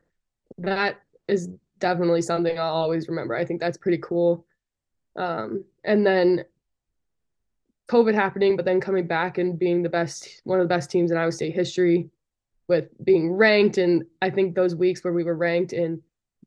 [0.58, 3.36] that is definitely something I'll always remember.
[3.36, 4.46] I think that's pretty cool.
[5.16, 6.44] Um, and then
[7.92, 11.12] COVID happening, but then coming back and being the best, one of the best teams
[11.12, 12.10] in Iowa State history
[12.70, 13.78] with being ranked.
[13.78, 16.02] And I think those weeks where we were ranked and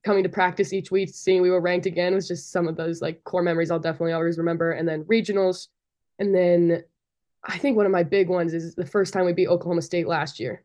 [0.04, 3.02] coming to practice each week, seeing we were ranked again was just some of those
[3.02, 4.72] like core memories I'll definitely always remember.
[4.72, 5.68] And then regionals.
[6.18, 6.82] And then
[7.44, 10.08] I think one of my big ones is the first time we beat Oklahoma State
[10.08, 10.62] last year.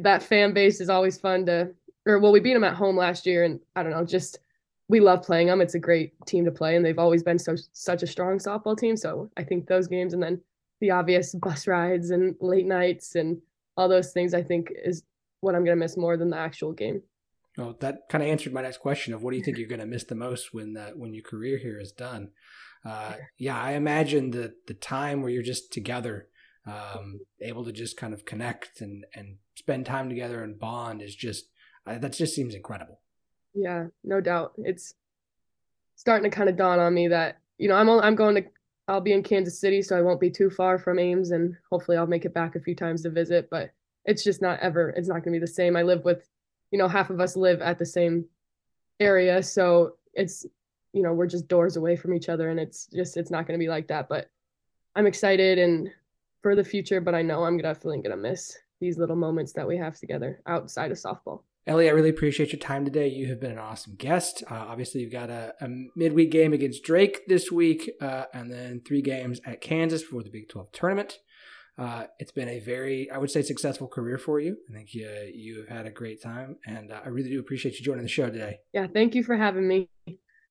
[0.00, 1.70] That fan base is always fun to,
[2.06, 3.44] or well, we beat them at home last year.
[3.44, 4.40] And I don't know, just
[4.88, 5.60] we love playing them.
[5.60, 8.76] It's a great team to play, and they've always been so such a strong softball
[8.76, 8.96] team.
[8.96, 10.40] So I think those games, and then
[10.80, 13.40] the obvious bus rides and late nights and
[13.76, 15.02] all those things, I think is
[15.40, 17.02] what I'm gonna miss more than the actual game.
[17.58, 19.80] Well, that kind of answered my next question of what do you think you're going
[19.80, 22.30] to miss the most when that when your career here is done.
[22.84, 26.28] Uh, yeah, I imagine the the time where you're just together,
[26.66, 31.16] um, able to just kind of connect and and spend time together and bond is
[31.16, 31.46] just
[31.84, 33.00] uh, that just seems incredible.
[33.54, 34.52] Yeah, no doubt.
[34.58, 34.94] It's
[35.96, 38.44] starting to kind of dawn on me that you know I'm I'm going to
[38.88, 41.96] I'll be in Kansas City, so I won't be too far from Ames, and hopefully
[41.98, 43.48] I'll make it back a few times to visit.
[43.50, 43.70] But
[44.04, 44.90] it's just not ever.
[44.90, 45.76] It's not going to be the same.
[45.76, 46.26] I live with,
[46.70, 48.24] you know, half of us live at the same
[48.98, 50.46] area, so it's
[50.92, 53.58] you know we're just doors away from each other, and it's just it's not going
[53.58, 54.08] to be like that.
[54.08, 54.30] But
[54.94, 55.90] I'm excited and
[56.42, 59.66] for the future, but I know I'm definitely going to miss these little moments that
[59.66, 61.42] we have together outside of softball.
[61.68, 63.08] Ellie, I really appreciate your time today.
[63.08, 64.42] You have been an awesome guest.
[64.50, 68.80] Uh, obviously, you've got a, a, midweek game against Drake this week, uh, and then
[68.88, 71.18] three games at Kansas before the Big 12 tournament.
[71.76, 74.56] Uh, it's been a very, I would say, successful career for you.
[74.70, 77.78] I think you, you have had a great time, and uh, I really do appreciate
[77.78, 78.60] you joining the show today.
[78.72, 79.90] Yeah, thank you for having me.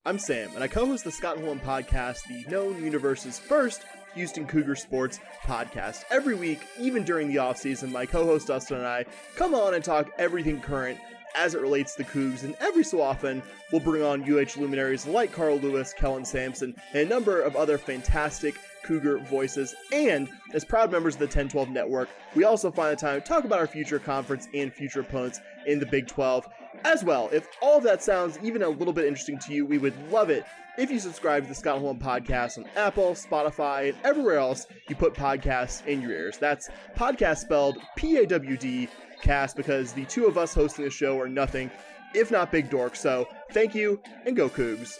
[0.05, 3.81] I'm Sam, and I co host the Scott Holm podcast, the known universe's first
[4.15, 6.03] Houston Cougar Sports podcast.
[6.09, 9.83] Every week, even during the offseason, my co host Dustin and I come on and
[9.83, 10.99] talk everything current
[11.35, 15.05] as it relates to the Cougs, and every so often we'll bring on UH luminaries
[15.05, 18.55] like Carl Lewis, Kellen Sampson, and a number of other fantastic
[18.87, 19.75] Cougar voices.
[19.91, 23.43] And as proud members of the 1012 network, we also find the time to talk
[23.43, 26.47] about our future conference and future opponents in the Big 12
[26.85, 27.29] as well.
[27.33, 30.29] If all of that sounds even a little bit interesting to you, we would love
[30.29, 30.45] it
[30.77, 34.95] if you subscribe to the Scott Holm podcast on Apple, Spotify, and everywhere else you
[34.95, 36.37] put podcasts in your ears.
[36.37, 38.87] That's podcast spelled P A W D
[39.21, 41.71] cast because the two of us hosting the show are nothing
[42.13, 42.97] if not big dorks.
[42.97, 44.99] So thank you and go Cougs.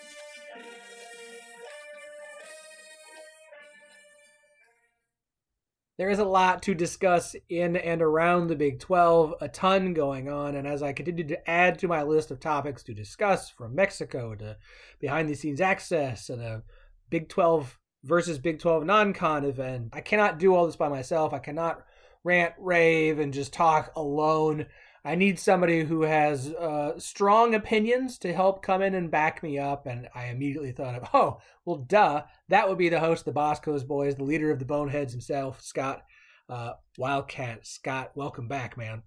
[5.97, 10.29] There is a lot to discuss in and around the Big 12, a ton going
[10.29, 10.55] on.
[10.55, 14.35] And as I continue to add to my list of topics to discuss, from Mexico
[14.35, 14.57] to
[14.99, 16.61] behind the scenes access and a
[17.09, 19.89] Big 12 versus Big 12 non con event.
[19.91, 21.33] I cannot do all this by myself.
[21.33, 21.83] I cannot
[22.23, 24.67] rant, rave, and just talk alone.
[25.07, 29.57] I need somebody who has uh, strong opinions to help come in and back me
[29.57, 29.85] up.
[29.85, 33.31] And I immediately thought of, oh, well, duh, that would be the host of the
[33.31, 36.03] Boscoe's Boys, the leader of the Boneheads himself, Scott
[36.49, 37.65] uh, Wildcat.
[37.65, 39.01] Scott, welcome back, man.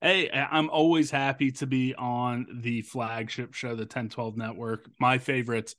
[0.00, 5.74] Hey, I'm always happy to be on the flagship show, the 1012 Network, my favorite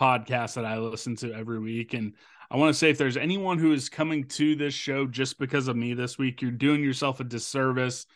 [0.00, 1.92] podcast that I listen to every week.
[1.92, 2.14] And
[2.50, 5.68] I want to say if there's anyone who is coming to this show just because
[5.68, 8.06] of me this week, you're doing yourself a disservice.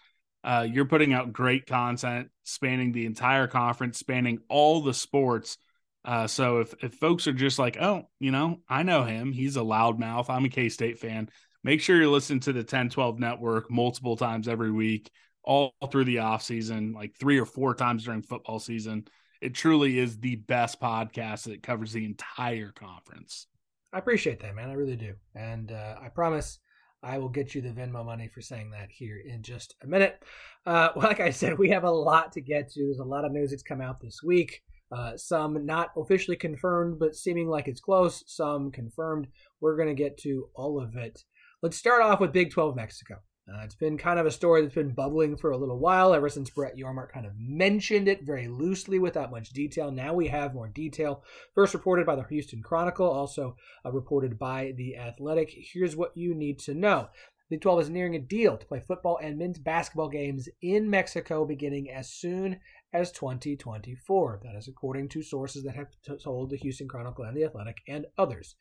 [0.42, 5.58] Uh, you're putting out great content spanning the entire conference, spanning all the sports.
[6.04, 9.56] Uh, so if, if folks are just like, oh, you know, I know him, he's
[9.56, 11.28] a loudmouth, I'm a K State fan,
[11.62, 15.10] make sure you're listening to the 1012 network multiple times every week
[15.42, 19.06] all through the off season, like three or four times during football season.
[19.40, 23.46] It truly is the best podcast that covers the entire conference.
[23.92, 24.70] I appreciate that, man.
[24.70, 25.14] I really do.
[25.34, 26.58] And uh, I promise
[27.02, 30.22] I will get you the Venmo money for saying that here in just a minute.
[30.66, 32.84] Uh, like I said, we have a lot to get to.
[32.84, 34.62] There's a lot of news that's come out this week.
[34.92, 38.24] Uh, some not officially confirmed, but seeming like it's close.
[38.26, 39.28] Some confirmed.
[39.60, 41.24] We're going to get to all of it.
[41.62, 43.16] Let's start off with Big 12 Mexico.
[43.52, 46.28] Uh, it's been kind of a story that's been bubbling for a little while, ever
[46.28, 49.90] since Brett Yormark kind of mentioned it very loosely without much detail.
[49.90, 51.24] Now we have more detail.
[51.54, 55.50] First reported by the Houston Chronicle, also uh, reported by The Athletic.
[55.52, 57.08] Here's what you need to know.
[57.50, 61.44] The 12 is nearing a deal to play football and men's basketball games in Mexico
[61.44, 62.60] beginning as soon
[62.92, 64.40] as 2024.
[64.44, 65.88] That is according to sources that have
[66.22, 68.54] told the Houston Chronicle and The Athletic and others.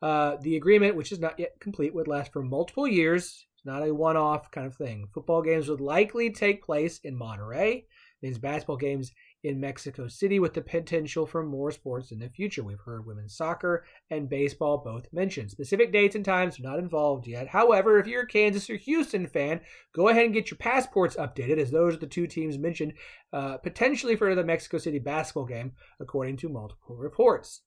[0.00, 3.86] Uh, the agreement, which is not yet complete, would last for multiple years it's not
[3.86, 5.06] a one off kind of thing.
[5.14, 7.84] Football games would likely take place in Monterrey,
[8.20, 9.12] means basketball games
[9.44, 12.64] in Mexico City with the potential for more sports in the future.
[12.64, 15.52] We've heard women's soccer and baseball both mentioned.
[15.52, 17.46] Specific dates and times are not involved yet.
[17.46, 19.60] However, if you're a Kansas or Houston fan,
[19.94, 22.94] go ahead and get your passports updated, as those are the two teams mentioned
[23.32, 27.62] uh, potentially for the Mexico City basketball game, according to multiple reports.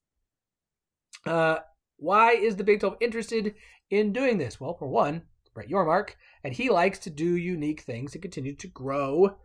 [1.24, 1.60] Uh,
[1.96, 3.54] why is the Big 12 interested
[3.88, 4.60] in doing this?
[4.60, 5.22] Well, for one,
[5.56, 6.10] Brett Yormark,
[6.44, 9.38] and he likes to do unique things to continue to grow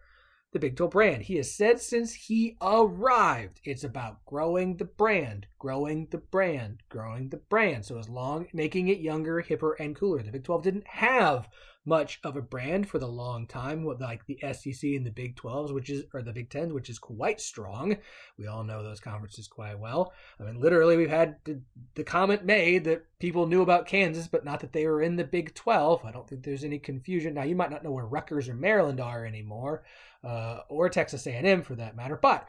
[0.52, 1.22] the Big 12 brand.
[1.24, 7.30] He has said since he arrived, it's about growing the brand, growing the brand, growing
[7.30, 7.86] the brand.
[7.86, 10.22] So as long making it younger, hipper, and cooler.
[10.22, 11.48] The Big 12 didn't have
[11.86, 15.74] much of a brand for the long time, like the SEC and the Big 12s,
[15.74, 17.98] which is or the Big 10s, which is quite strong.
[18.38, 20.14] We all know those conferences quite well.
[20.40, 21.62] I mean, literally, we've had the,
[21.96, 25.24] the comment made that people knew about Kansas, but not that they were in the
[25.24, 26.06] Big 12.
[26.06, 27.34] I don't think there's any confusion.
[27.34, 29.84] Now, you might not know where Rutgers or Maryland are anymore,
[30.24, 32.46] uh, or Texas A&M for that matter, but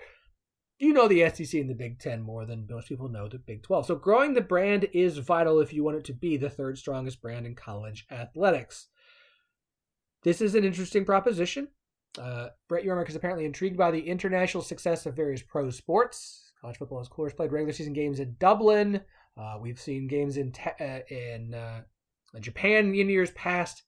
[0.78, 3.62] you know the SEC and the Big Ten more than most people know the Big
[3.62, 3.86] 12.
[3.86, 7.22] So growing the brand is vital if you want it to be the third strongest
[7.22, 8.88] brand in college athletics.
[10.22, 11.68] This is an interesting proposition.
[12.18, 16.52] Uh, Brett Yormark is apparently intrigued by the international success of various pro sports.
[16.60, 19.00] College football has, of course, played regular season games in Dublin.
[19.36, 21.80] Uh, we've seen games in te- uh, in uh,
[22.40, 23.82] Japan in years past.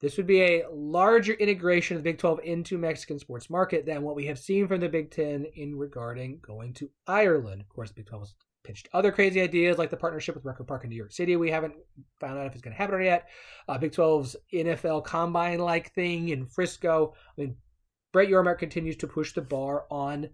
[0.00, 4.02] This would be a larger integration of the Big 12 into Mexican sports market than
[4.02, 7.60] what we have seen from the Big 10 in regarding going to Ireland.
[7.60, 10.66] Of course, the Big 12 is pitched other crazy ideas like the partnership with Record
[10.66, 11.36] Park in New York City.
[11.36, 11.74] We haven't
[12.18, 13.28] found out if it's going to happen or yet.
[13.68, 17.14] Uh, Big 12's NFL combine like thing in Frisco.
[17.16, 17.56] I mean,
[18.12, 20.30] Brett Yormark continues to push the bar on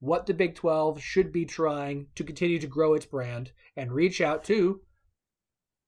[0.00, 4.20] what the Big 12 should be trying to continue to grow its brand and reach
[4.20, 4.80] out to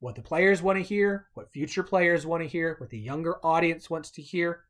[0.01, 3.45] what the players want to hear, what future players want to hear, what the younger
[3.45, 4.66] audience wants to hear.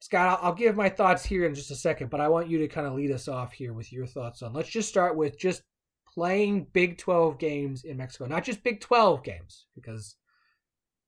[0.00, 2.68] Scott, I'll, give my thoughts here in just a second, but I want you to
[2.68, 4.52] kind of lead us off here with your thoughts on.
[4.52, 5.62] Let's just start with just
[6.06, 10.14] playing Big 12 games in Mexico, not just Big 12 games, because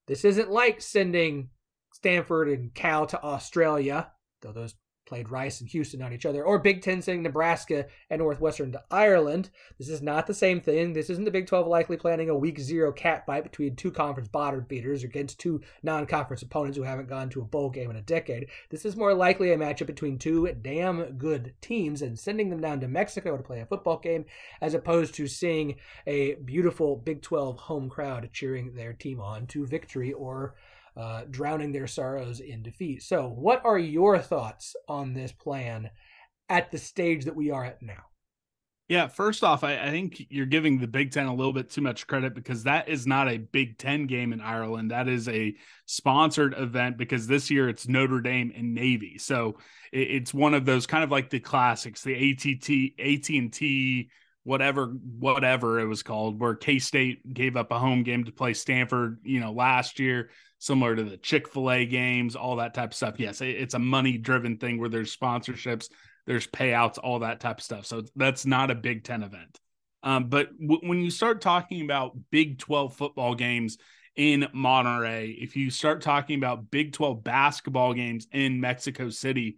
[0.06, 1.50] this isn't like sending
[1.92, 4.10] Stanford and Cal to Australia,
[4.42, 4.74] though those
[5.10, 8.82] played Rice and Houston on each other, or Big Ten sending Nebraska and Northwestern to
[8.92, 9.50] Ireland.
[9.76, 10.92] This is not the same thing.
[10.92, 14.28] This isn't the Big 12 likely planning a week zero cat fight between two conference
[14.28, 17.96] bottom beaters against two non conference opponents who haven't gone to a bowl game in
[17.96, 18.46] a decade.
[18.70, 22.78] This is more likely a matchup between two damn good teams and sending them down
[22.78, 24.24] to Mexico to play a football game
[24.60, 25.74] as opposed to seeing
[26.06, 30.54] a beautiful Big 12 home crowd cheering their team on to victory or
[30.96, 33.02] uh, drowning their sorrows in defeat.
[33.02, 35.90] So, what are your thoughts on this plan
[36.48, 38.04] at the stage that we are at now?
[38.88, 41.80] Yeah, first off, I, I, think you're giving the Big Ten a little bit too
[41.80, 44.90] much credit because that is not a Big Ten game in Ireland.
[44.90, 45.54] That is a
[45.86, 49.16] sponsored event because this year it's Notre Dame and Navy.
[49.18, 49.58] So
[49.92, 54.10] it, it's one of those kind of like the classics, the ATT, AT&T
[54.42, 54.86] whatever
[55.18, 59.38] whatever it was called where K-State gave up a home game to play Stanford, you
[59.38, 63.18] know, last year, similar to the Chick-fil-A games, all that type of stuff.
[63.18, 65.88] Yes, it's a money driven thing where there's sponsorships,
[66.26, 67.86] there's payouts, all that type of stuff.
[67.86, 69.58] So that's not a Big 10 event.
[70.02, 73.78] Um, but w- when you start talking about Big 12 football games
[74.16, 79.56] in Monterrey, if you start talking about Big 12 basketball games in Mexico City,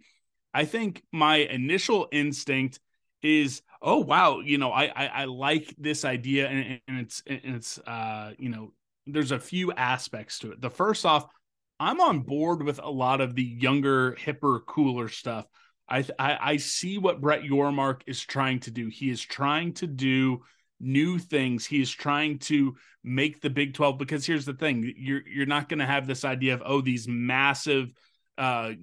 [0.53, 2.79] I think my initial instinct
[3.21, 7.39] is oh wow you know i i, I like this idea and, and it's and
[7.43, 8.73] it's uh you know
[9.07, 10.61] there's a few aspects to it.
[10.61, 11.25] The first off
[11.79, 15.45] i'm on board with a lot of the younger hipper cooler stuff.
[15.89, 18.89] I i, I see what brett yormark is trying to do.
[18.89, 20.41] He is trying to do
[20.79, 21.65] new things.
[21.65, 25.67] He is trying to make the big 12 because here's the thing you're you're not
[25.67, 27.91] going to have this idea of oh these massive
[28.37, 28.73] uh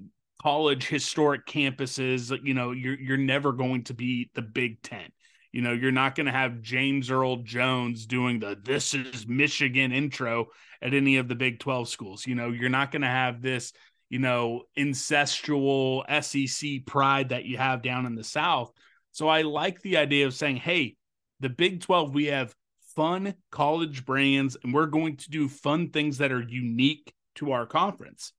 [0.40, 5.10] college historic campuses, you know, you're you're never going to be the Big Ten.
[5.52, 9.92] You know, you're not going to have James Earl Jones doing the "This is Michigan"
[9.92, 10.46] intro
[10.80, 12.26] at any of the Big Twelve schools.
[12.26, 13.72] You know, you're not going to have this,
[14.08, 18.72] you know, incestual SEC pride that you have down in the South.
[19.12, 20.96] So I like the idea of saying, "Hey,
[21.40, 22.54] the Big Twelve, we have
[22.94, 27.66] fun college brands, and we're going to do fun things that are unique to our
[27.66, 28.32] conference."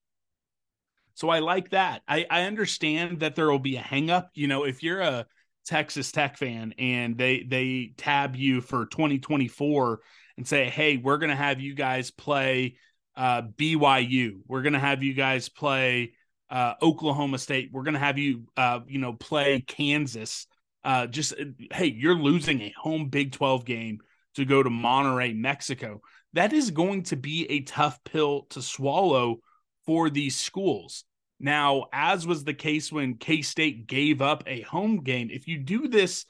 [1.13, 2.04] So I like that.
[2.08, 4.30] I, I understand that there will be a hangup.
[4.34, 5.28] You know, if you're a
[5.65, 10.00] Texas Tech fan and they they tab you for 2024
[10.38, 12.78] and say, hey, we're gonna have you guys play
[13.15, 14.39] uh, BYU.
[14.47, 16.13] We're gonna have you guys play
[16.50, 17.69] uh, Oklahoma State.
[17.71, 20.47] We're gonna have you uh, you know play Kansas.
[20.84, 21.34] Uh, just
[21.71, 24.00] hey, you're losing a home Big 12 game
[24.36, 26.02] to go to Monterrey, Mexico.
[26.34, 29.38] That is going to be a tough pill to swallow
[29.86, 31.04] for these schools.
[31.43, 35.58] Now, as was the case when K State gave up a home game, if you
[35.58, 36.25] do this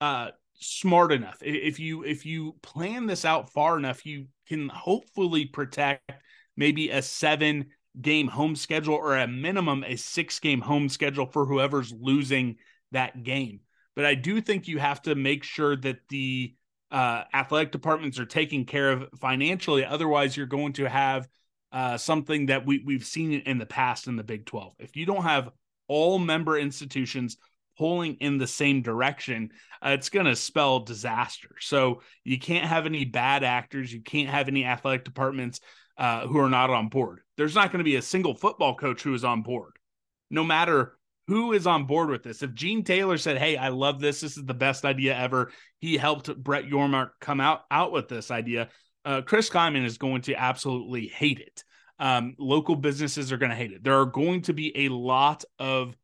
[0.00, 5.44] uh, smart enough, if you if you plan this out far enough, you can hopefully
[5.44, 6.10] protect
[6.56, 7.66] maybe a seven
[8.00, 12.56] game home schedule or a minimum a six game home schedule for whoever's losing
[12.92, 13.60] that game.
[13.94, 16.54] But I do think you have to make sure that the
[16.90, 19.84] uh, athletic departments are taken care of financially.
[19.84, 21.28] Otherwise, you're going to have
[21.74, 24.74] uh, something that we, we've seen in the past in the Big 12.
[24.78, 25.50] If you don't have
[25.88, 27.36] all member institutions
[27.76, 29.50] pulling in the same direction,
[29.84, 31.56] uh, it's going to spell disaster.
[31.58, 33.92] So you can't have any bad actors.
[33.92, 35.58] You can't have any athletic departments
[35.98, 37.22] uh, who are not on board.
[37.36, 39.72] There's not going to be a single football coach who is on board,
[40.30, 42.44] no matter who is on board with this.
[42.44, 44.20] If Gene Taylor said, "Hey, I love this.
[44.20, 48.30] This is the best idea ever," he helped Brett Yormark come out out with this
[48.30, 48.68] idea
[49.04, 51.64] uh, Chris Klieman is going to absolutely hate it.
[51.98, 53.84] Um, local businesses are going to hate it.
[53.84, 55.96] There are going to be a lot of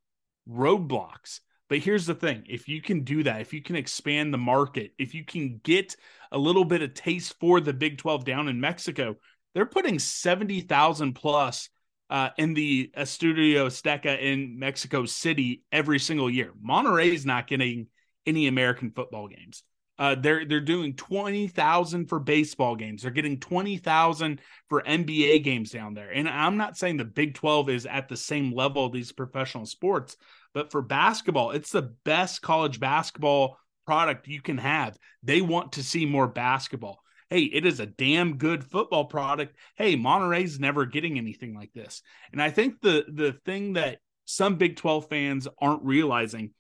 [0.49, 1.41] roadblocks.
[1.69, 4.93] But here's the thing if you can do that, if you can expand the market,
[4.99, 5.97] if you can get
[6.33, 9.17] a little bit of taste for the Big 12 down in Mexico,
[9.55, 11.69] they're putting 70,000 plus
[12.09, 16.53] uh, in the Estadio Azteca in Mexico City every single year.
[16.65, 17.87] Monterrey is not getting
[18.27, 19.63] any American football games.
[20.01, 23.03] Uh, they're they're doing twenty thousand for baseball games.
[23.03, 26.11] They're getting twenty thousand for NBA games down there.
[26.11, 29.67] And I'm not saying the Big Twelve is at the same level of these professional
[29.67, 30.17] sports,
[30.55, 34.97] but for basketball, it's the best college basketball product you can have.
[35.23, 37.03] They want to see more basketball.
[37.29, 39.55] Hey, it is a damn good football product.
[39.77, 42.01] Hey, Monterrey's never getting anything like this.
[42.33, 46.53] And I think the the thing that some Big 12 fans aren't realizing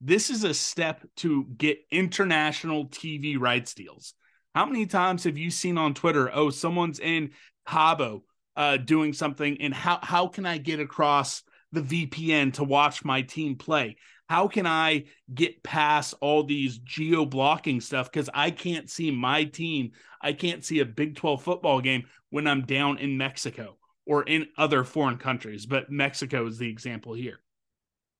[0.00, 4.14] this is a step to get international TV rights deals.
[4.54, 7.30] How many times have you seen on Twitter, oh, someone's in
[7.66, 8.24] Cabo
[8.56, 13.22] uh, doing something, and how, how can I get across the VPN to watch my
[13.22, 13.96] team play?
[14.28, 18.10] How can I get past all these geo blocking stuff?
[18.10, 19.92] Because I can't see my team.
[20.22, 24.46] I can't see a Big 12 football game when I'm down in Mexico or in
[24.56, 25.66] other foreign countries.
[25.66, 27.40] But Mexico is the example here.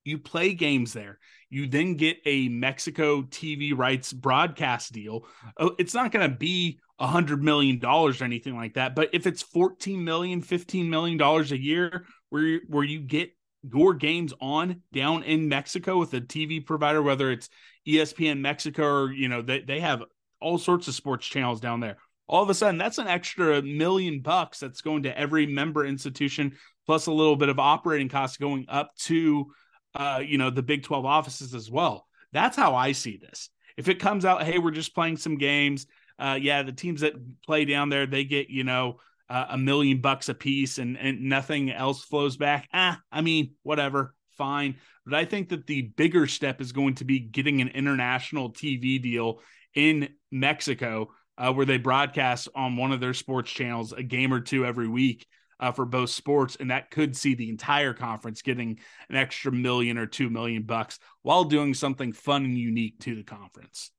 [0.05, 1.19] You play games there.
[1.51, 5.27] You then get a Mexico TV rights broadcast deal.
[5.59, 8.95] Oh, it's not going to be a hundred million dollars or anything like that.
[8.95, 13.31] But if it's 14 million, 15 million dollars a year where, where you get
[13.63, 17.49] your games on down in Mexico with a TV provider, whether it's
[17.87, 20.03] ESPN Mexico or, you know, they, they have
[20.41, 21.97] all sorts of sports channels down there.
[22.27, 26.57] All of a sudden, that's an extra million bucks that's going to every member institution,
[26.87, 29.47] plus a little bit of operating costs going up to
[29.95, 32.07] uh, you know, the Big 12 offices as well.
[32.33, 33.51] That's how I see this.
[33.77, 35.87] If it comes out, hey, we're just playing some games,
[36.19, 37.15] uh, yeah, the teams that
[37.45, 41.23] play down there, they get, you know, uh, a million bucks a piece and, and
[41.23, 42.69] nothing else flows back.
[42.73, 44.77] Ah, I mean, whatever, fine.
[45.07, 49.01] But I think that the bigger step is going to be getting an international TV
[49.01, 49.41] deal
[49.75, 54.41] in Mexico, uh, where they broadcast on one of their sports channels a game or
[54.41, 55.27] two every week.
[55.61, 58.79] Uh, for both sports, and that could see the entire conference getting
[59.11, 63.23] an extra million or two million bucks while doing something fun and unique to the
[63.23, 63.91] conference.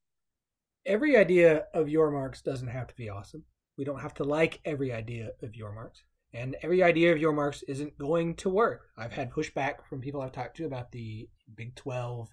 [0.88, 3.44] Every idea of Yormark's doesn't have to be awesome.
[3.78, 6.02] We don't have to like every idea of Yormark's,
[6.34, 8.88] And every idea of Yormark's isn't going to work.
[8.98, 12.28] I've had pushback from people I've talked to about the Big 12,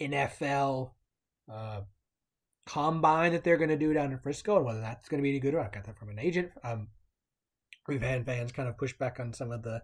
[0.00, 0.92] NFL,
[1.52, 1.80] uh,
[2.66, 5.30] combine that they're going to do down in Frisco and whether that's going to be
[5.30, 6.52] any good or I got that from an agent.
[6.62, 6.88] Um,
[7.88, 9.82] we've had fans kind of push back on some of the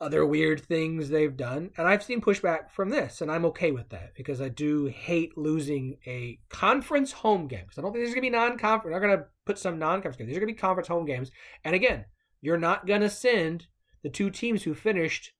[0.00, 1.70] other weird things they've done.
[1.76, 5.36] And I've seen pushback from this, and I'm okay with that because I do hate
[5.38, 7.64] losing a conference home game.
[7.64, 8.94] Because I don't think there's going to be non conference.
[8.94, 10.28] We're going to put some non conference games.
[10.28, 11.30] These are going to be conference home games.
[11.64, 12.04] And again,
[12.42, 13.66] you're not going to send
[14.02, 15.32] the two teams who finished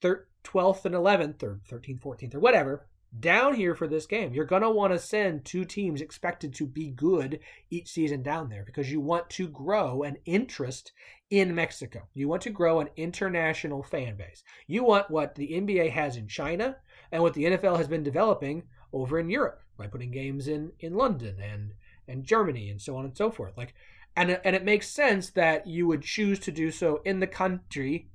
[0.00, 2.86] thir- 12th and 11th or 13th, 14th, or whatever
[3.18, 4.32] down here for this game.
[4.32, 8.48] You're going to want to send two teams expected to be good each season down
[8.48, 10.92] there because you want to grow an interest
[11.30, 12.08] in Mexico.
[12.14, 14.44] You want to grow an international fan base.
[14.66, 16.76] You want what the NBA has in China
[17.10, 20.94] and what the NFL has been developing over in Europe by putting games in in
[20.94, 21.72] London and
[22.06, 23.56] and Germany and so on and so forth.
[23.56, 23.74] Like
[24.16, 28.08] and and it makes sense that you would choose to do so in the country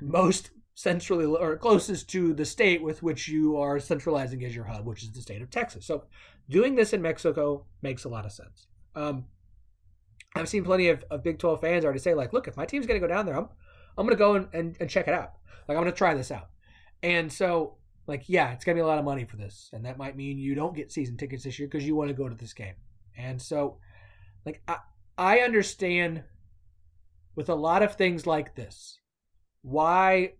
[0.00, 0.50] most
[0.80, 5.02] centrally or closest to the state with which you are centralizing as your hub, which
[5.02, 5.84] is the state of Texas.
[5.84, 6.04] So
[6.48, 8.66] doing this in Mexico makes a lot of sense.
[8.94, 9.26] Um,
[10.34, 12.86] I've seen plenty of, of Big 12 fans already say, like, look, if my team's
[12.86, 13.48] going to go down there, I'm,
[13.98, 15.32] I'm going to go and, and, and check it out.
[15.68, 16.48] Like, I'm going to try this out.
[17.02, 17.76] And so,
[18.06, 19.68] like, yeah, it's going to be a lot of money for this.
[19.74, 22.14] And that might mean you don't get season tickets this year because you want to
[22.14, 22.74] go to this game.
[23.18, 23.76] And so,
[24.46, 24.78] like, I,
[25.18, 26.22] I understand
[27.34, 28.98] with a lot of things like this
[29.62, 30.32] why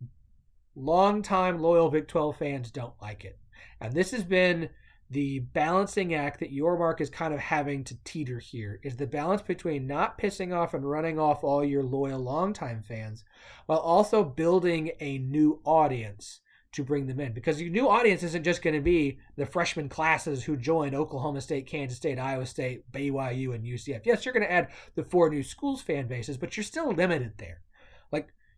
[0.75, 3.39] longtime loyal Big 12 fans don't like it.
[3.81, 4.71] And this has been
[5.11, 9.43] the balancing act that Yormark is kind of having to teeter here is the balance
[9.43, 13.25] between not pissing off and running off all your loyal longtime fans
[13.67, 16.41] while also building a new audience
[16.73, 19.89] to bring them in because your new audience isn't just going to be the freshman
[19.89, 24.03] classes who joined Oklahoma State, Kansas State, Iowa State, BYU, and UCF.
[24.05, 27.33] Yes, you're going to add the four new schools fan bases, but you're still limited
[27.39, 27.63] there.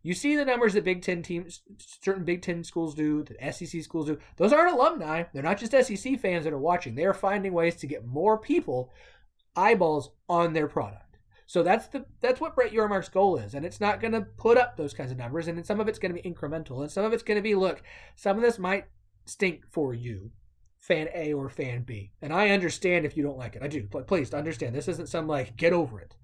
[0.02, 3.82] You see the numbers that Big Ten teams, certain Big Ten schools do, that SEC
[3.82, 4.18] schools do.
[4.36, 5.24] Those aren't alumni.
[5.32, 6.94] They're not just SEC fans that are watching.
[6.94, 8.92] They are finding ways to get more people,
[9.54, 11.18] eyeballs on their product.
[11.46, 14.56] So that's the that's what Brett Yormark's goal is, and it's not going to put
[14.56, 17.04] up those kinds of numbers, and some of it's going to be incremental, and some
[17.04, 17.82] of it's going to be look,
[18.16, 18.86] some of this might
[19.26, 20.30] stink for you,
[20.78, 23.62] fan A or fan B, and I understand if you don't like it.
[23.62, 23.86] I do.
[24.06, 26.16] Please understand this isn't some like get over it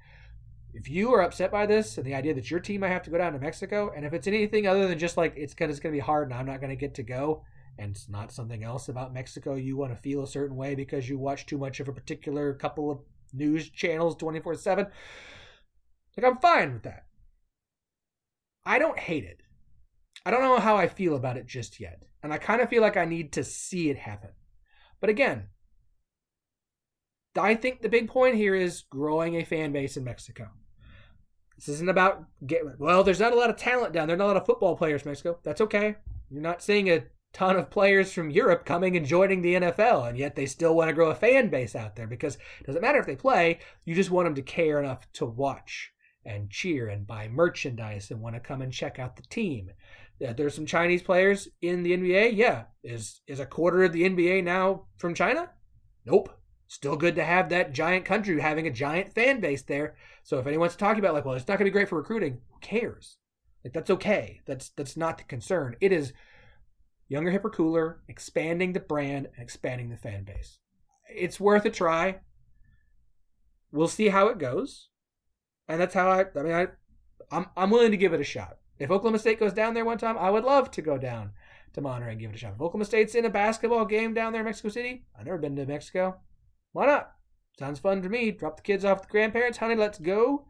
[0.78, 3.10] if you are upset by this and the idea that your team might have to
[3.10, 5.80] go down to Mexico, and if it's anything other than just like it's gonna, it's
[5.80, 7.42] going to be hard and I'm not going to get to go,
[7.76, 11.08] and it's not something else about Mexico you want to feel a certain way because
[11.08, 13.00] you watch too much of a particular couple of
[13.32, 14.86] news channels 24 7,
[16.16, 17.06] like I'm fine with that.
[18.64, 19.40] I don't hate it.
[20.24, 22.04] I don't know how I feel about it just yet.
[22.22, 24.30] And I kind of feel like I need to see it happen.
[25.00, 25.48] But again,
[27.36, 30.48] I think the big point here is growing a fan base in Mexico.
[31.58, 33.02] This isn't about get well.
[33.02, 34.16] There's not a lot of talent down there.
[34.16, 35.40] Not a lot of football players Mexico.
[35.42, 35.96] That's okay.
[36.30, 37.02] You're not seeing a
[37.32, 40.88] ton of players from Europe coming and joining the NFL, and yet they still want
[40.88, 43.58] to grow a fan base out there because it doesn't matter if they play.
[43.84, 45.92] You just want them to care enough to watch
[46.24, 49.72] and cheer and buy merchandise and want to come and check out the team.
[50.20, 52.36] There's some Chinese players in the NBA.
[52.36, 55.50] Yeah, is is a quarter of the NBA now from China?
[56.04, 56.30] Nope
[56.68, 59.96] still good to have that giant country having a giant fan base there.
[60.28, 62.42] So if anyone's talking about like, well, it's not going to be great for recruiting,
[62.50, 63.16] who cares?
[63.64, 64.42] Like that's okay.
[64.44, 65.74] That's that's not the concern.
[65.80, 66.12] It is
[67.08, 70.58] younger, hipper, cooler, expanding the brand and expanding the fan base.
[71.08, 72.18] It's worth a try.
[73.72, 74.90] We'll see how it goes,
[75.66, 76.26] and that's how I.
[76.38, 76.66] I mean, I,
[77.32, 78.58] I'm I'm willing to give it a shot.
[78.78, 81.30] If Oklahoma State goes down there one time, I would love to go down
[81.72, 82.52] to Monterrey and give it a shot.
[82.52, 85.56] If Oklahoma State's in a basketball game down there in Mexico City, I've never been
[85.56, 86.20] to Mexico.
[86.72, 87.14] Why not?
[87.58, 88.30] Sounds fun to me.
[88.30, 89.58] Drop the kids off the grandparents.
[89.58, 90.44] Honey, let's go.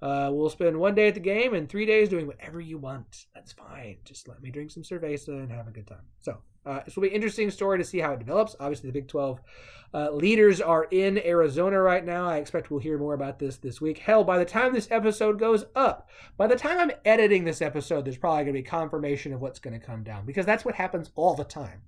[0.00, 3.26] Uh, we'll spend one day at the game and three days doing whatever you want.
[3.34, 3.98] That's fine.
[4.04, 6.04] Just let me drink some cerveza and have a good time.
[6.20, 8.54] So uh, this will be an interesting story to see how it develops.
[8.60, 9.40] Obviously, the Big 12
[9.94, 12.28] uh, leaders are in Arizona right now.
[12.28, 13.98] I expect we'll hear more about this this week.
[13.98, 18.04] Hell, by the time this episode goes up, by the time I'm editing this episode,
[18.04, 20.76] there's probably going to be confirmation of what's going to come down because that's what
[20.76, 21.82] happens all the time.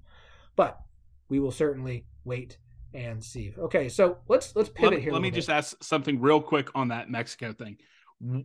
[0.56, 0.80] But
[1.28, 2.58] we will certainly wait
[2.94, 3.58] and Steve.
[3.58, 5.12] Okay, so let's let's pivot let, here.
[5.12, 5.36] Let me bit.
[5.36, 7.76] just ask something real quick on that Mexico thing.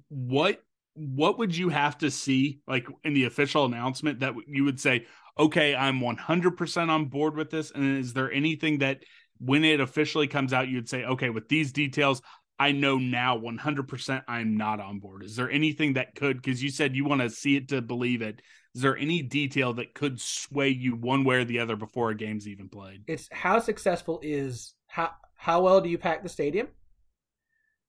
[0.09, 0.61] What
[0.95, 5.05] what would you have to see like in the official announcement that you would say,
[5.37, 7.71] okay, I'm 100% on board with this?
[7.71, 9.03] And is there anything that
[9.37, 12.21] when it officially comes out, you'd say, okay, with these details,
[12.59, 15.23] I know now 100% I'm not on board?
[15.23, 18.21] Is there anything that could, because you said you want to see it to believe
[18.21, 18.41] it,
[18.75, 22.15] is there any detail that could sway you one way or the other before a
[22.15, 23.03] game's even played?
[23.07, 26.67] It's how successful is how how well do you pack the stadium,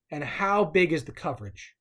[0.09, 1.75] and how big is the coverage?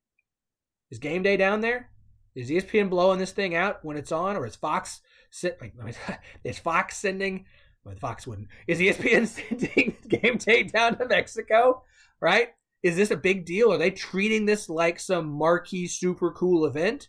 [0.91, 1.91] Is game day down there?
[2.35, 5.59] Is ESPN blowing this thing out when it's on, or is Fox sit?
[6.45, 7.47] is Fox sending?
[7.85, 8.49] Well, the Fox wouldn't.
[8.67, 11.85] Is ESPN sending game day down to Mexico?
[12.21, 12.49] Right?
[12.83, 13.73] Is this a big deal?
[13.73, 17.09] Are they treating this like some marquee, super cool event,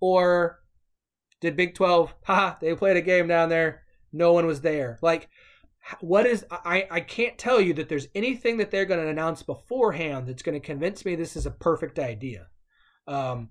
[0.00, 0.61] or
[1.42, 3.82] did Big 12, ha, they played a game down there.
[4.12, 4.98] No one was there.
[5.02, 5.28] Like,
[6.00, 9.42] what is, I, I can't tell you that there's anything that they're going to announce
[9.42, 12.46] beforehand that's going to convince me this is a perfect idea.
[13.08, 13.50] Um,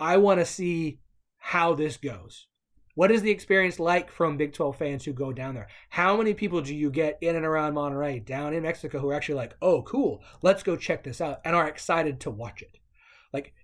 [0.00, 1.00] I want to see
[1.36, 2.46] how this goes.
[2.94, 5.68] What is the experience like from Big 12 fans who go down there?
[5.90, 9.14] How many people do you get in and around Monterrey, down in Mexico, who are
[9.14, 12.79] actually like, oh, cool, let's go check this out, and are excited to watch it?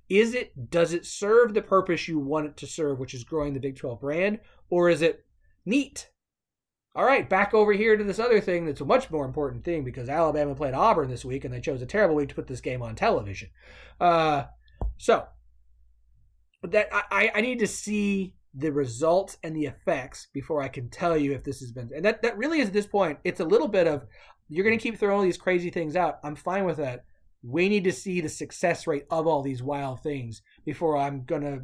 [0.09, 3.55] Is it, does it serve the purpose you want it to serve, which is growing
[3.55, 4.41] the Big 12 brand?
[4.71, 5.25] Or is it
[5.65, 6.11] neat?
[6.95, 9.85] All right, back over here to this other thing that's a much more important thing
[9.85, 12.61] because Alabama played Auburn this week and they chose a terrible week to put this
[12.61, 13.51] game on television.
[14.01, 14.45] Uh,
[14.97, 15.27] so,
[16.63, 21.17] that I, I need to see the results and the effects before I can tell
[21.17, 21.91] you if this has been.
[21.95, 24.07] And that, that really is at this point, it's a little bit of
[24.49, 26.19] you're going to keep throwing these crazy things out.
[26.25, 27.05] I'm fine with that
[27.47, 31.61] we need to see the success rate of all these wild things before I'm gonna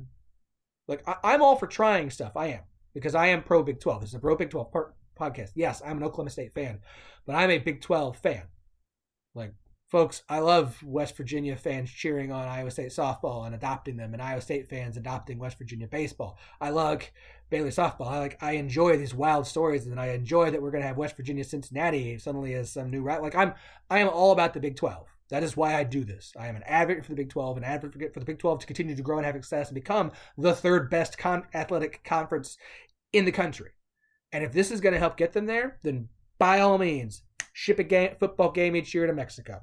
[0.87, 2.37] like I, am all for trying stuff.
[2.37, 2.61] I am
[2.95, 4.01] because I am pro Big Twelve.
[4.01, 5.51] This is a pro Big Twelve part, podcast.
[5.55, 6.80] Yes, I'm an Oklahoma State fan,
[7.26, 8.43] but I'm a Big Twelve fan.
[9.35, 9.55] Like
[9.89, 14.22] folks, I love West Virginia fans cheering on Iowa State softball and adopting them, and
[14.22, 16.39] Iowa State fans adopting West Virginia baseball.
[16.61, 17.03] I love
[17.51, 18.07] Baylor softball.
[18.07, 21.16] I like I enjoy these wild stories, and I enjoy that we're gonna have West
[21.16, 23.20] Virginia Cincinnati suddenly as some new right.
[23.20, 23.55] Like I'm
[23.91, 25.11] I am all about the Big Twelve.
[25.33, 26.35] That is why I do this.
[26.39, 28.66] I am an advocate for the Big 12, an advocate for the Big 12 to
[28.66, 32.59] continue to grow and have success and become the third best con- athletic conference
[33.14, 33.70] in the country.
[34.30, 37.22] And if this is going to help get them there, then by all means,
[37.55, 39.62] ship a game, football game each year to Mexico.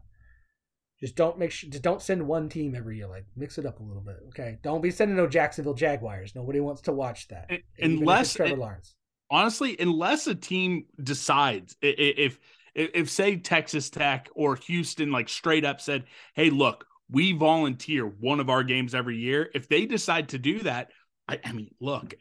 [1.00, 3.08] Just don't make sure, just don't send one team every year.
[3.08, 4.58] Like mix it up a little bit, okay?
[4.64, 6.34] Don't be sending no Jacksonville Jaguars.
[6.34, 7.48] Nobody wants to watch that.
[7.78, 8.96] Unless Trevor Lawrence.
[9.30, 12.40] Honestly, unless a team decides if
[12.76, 18.06] if, if say Texas Tech or Houston like straight up said, "Hey, look, we volunteer
[18.06, 20.92] one of our games every year," if they decide to do that,
[21.28, 22.14] I, I mean, look,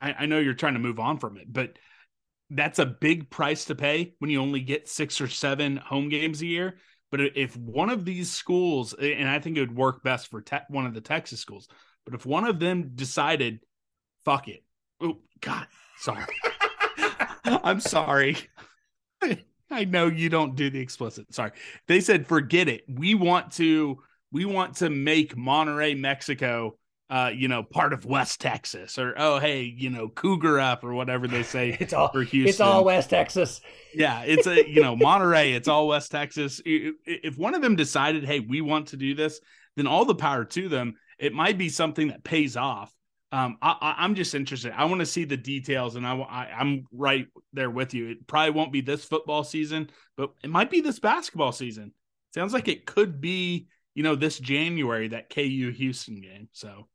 [0.00, 1.78] I, I know you're trying to move on from it, but
[2.50, 6.42] that's a big price to pay when you only get six or seven home games
[6.42, 6.76] a year.
[7.10, 10.56] But if one of these schools, and I think it would work best for te-
[10.68, 11.68] one of the Texas schools,
[12.04, 13.60] but if one of them decided,
[14.24, 14.64] fuck it.
[15.00, 15.66] Oh, God,
[15.98, 16.24] sorry.
[17.44, 18.36] I'm sorry.
[19.70, 21.32] I know you don't do the explicit.
[21.34, 21.52] Sorry.
[21.88, 22.84] They said forget it.
[22.88, 23.98] We want to
[24.30, 26.76] we want to make Monterrey, Mexico
[27.10, 30.94] uh, you know, part of West Texas, or oh, hey, you know, Cougar up, or
[30.94, 31.76] whatever they say.
[31.80, 32.48] it's all for Houston.
[32.48, 33.60] It's all West Texas.
[33.94, 35.54] Yeah, it's a you know Monterrey.
[35.54, 36.62] It's all West Texas.
[36.64, 39.40] If one of them decided, hey, we want to do this,
[39.76, 40.94] then all the power to them.
[41.18, 42.92] It might be something that pays off
[43.34, 44.72] um, I, am just interested.
[44.76, 48.10] I want to see the details, and I, I am right there with you.
[48.10, 51.90] It probably won't be this football season, but it might be this basketball season.
[52.32, 53.66] Sounds like it could be,
[53.96, 56.48] you know, this January that KU Houston game.
[56.52, 56.86] So,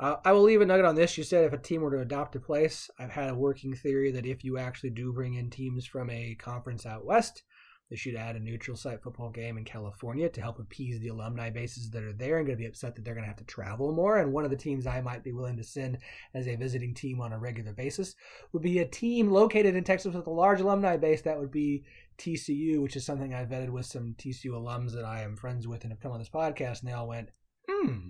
[0.00, 1.18] uh, I will leave a nugget on this.
[1.18, 4.10] You said if a team were to adopt a place, I've had a working theory
[4.12, 7.42] that if you actually do bring in teams from a conference out west,
[7.90, 11.48] they should add a neutral site football game in California to help appease the alumni
[11.48, 13.44] bases that are there and going to be upset that they're going to have to
[13.44, 14.18] travel more.
[14.18, 15.98] And one of the teams I might be willing to send
[16.34, 18.14] as a visiting team on a regular basis
[18.52, 21.22] would be a team located in Texas with a large alumni base.
[21.22, 21.84] That would be
[22.18, 25.82] TCU, which is something I vetted with some TCU alums that I am friends with
[25.84, 26.80] and have come on this podcast.
[26.80, 27.30] And they all went,
[27.66, 28.08] hmm,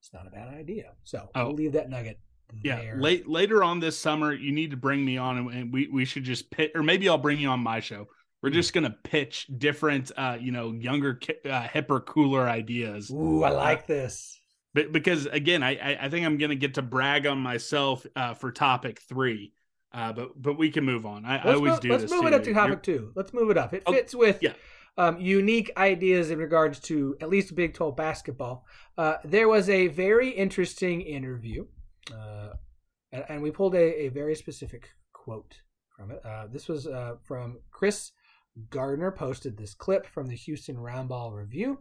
[0.00, 0.92] it's not a bad idea.
[1.02, 1.40] So oh.
[1.40, 2.18] I'll leave that nugget
[2.62, 6.04] yeah late later on this summer you need to bring me on and we, we
[6.04, 8.06] should just pit or maybe i'll bring you on my show
[8.44, 13.10] we're just gonna pitch different, uh, you know, younger, uh, hipper, cooler ideas.
[13.10, 14.38] Ooh, I like this.
[14.74, 18.52] But because again, I I think I'm gonna get to brag on myself uh, for
[18.52, 19.54] topic three.
[19.94, 21.24] Uh, but but we can move on.
[21.24, 21.88] I, I always move, do.
[21.88, 22.98] Let's move it up to topic You're...
[22.98, 23.12] two.
[23.14, 23.72] Let's move it up.
[23.72, 24.52] It oh, fits with yeah.
[24.98, 28.66] um, unique ideas in regards to at least Big 12 basketball.
[28.98, 31.64] Uh, there was a very interesting interview,
[32.12, 32.50] uh,
[33.10, 35.62] and, and, we pulled a, a, very specific quote
[35.96, 36.20] from it.
[36.24, 38.12] Uh, this was uh, from Chris
[38.70, 41.78] Gardner posted this clip from the Houston Roundball Review.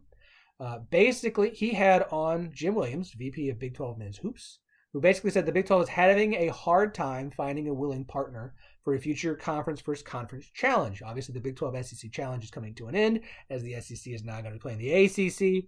[0.59, 4.59] Uh, basically, he had on Jim Williams, VP of Big 12 Men's Hoops,
[4.91, 8.53] who basically said the Big 12 is having a hard time finding a willing partner
[8.84, 11.01] for a future conference first conference challenge.
[11.01, 14.24] Obviously, the Big 12 SEC challenge is coming to an end as the SEC is
[14.24, 15.65] now going to be playing the ACC.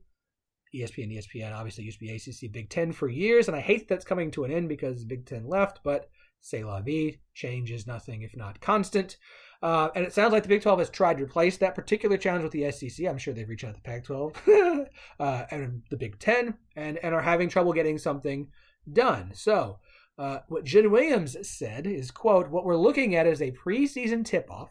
[0.76, 4.06] ESPN, ESPN obviously used to be ACC Big Ten for years, and I hate that's
[4.06, 6.10] coming to an end because Big Ten left, but
[6.42, 9.18] say la vie, change is nothing if not constant.
[9.62, 12.44] Uh, and it sounds like the Big 12 has tried to replace that particular challenge
[12.44, 13.06] with the SEC.
[13.08, 14.42] I'm sure they've reached out to the Pac 12
[15.20, 18.48] uh, and the Big 10 and, and are having trouble getting something
[18.92, 19.32] done.
[19.34, 19.80] So,
[20.18, 24.70] uh, what Jen Williams said is, quote, what we're looking at is a preseason tip-off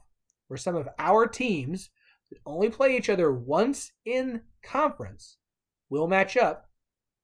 [0.49, 1.91] where some of our teams
[2.31, 5.37] that only play each other once in conference
[5.91, 6.71] will match up.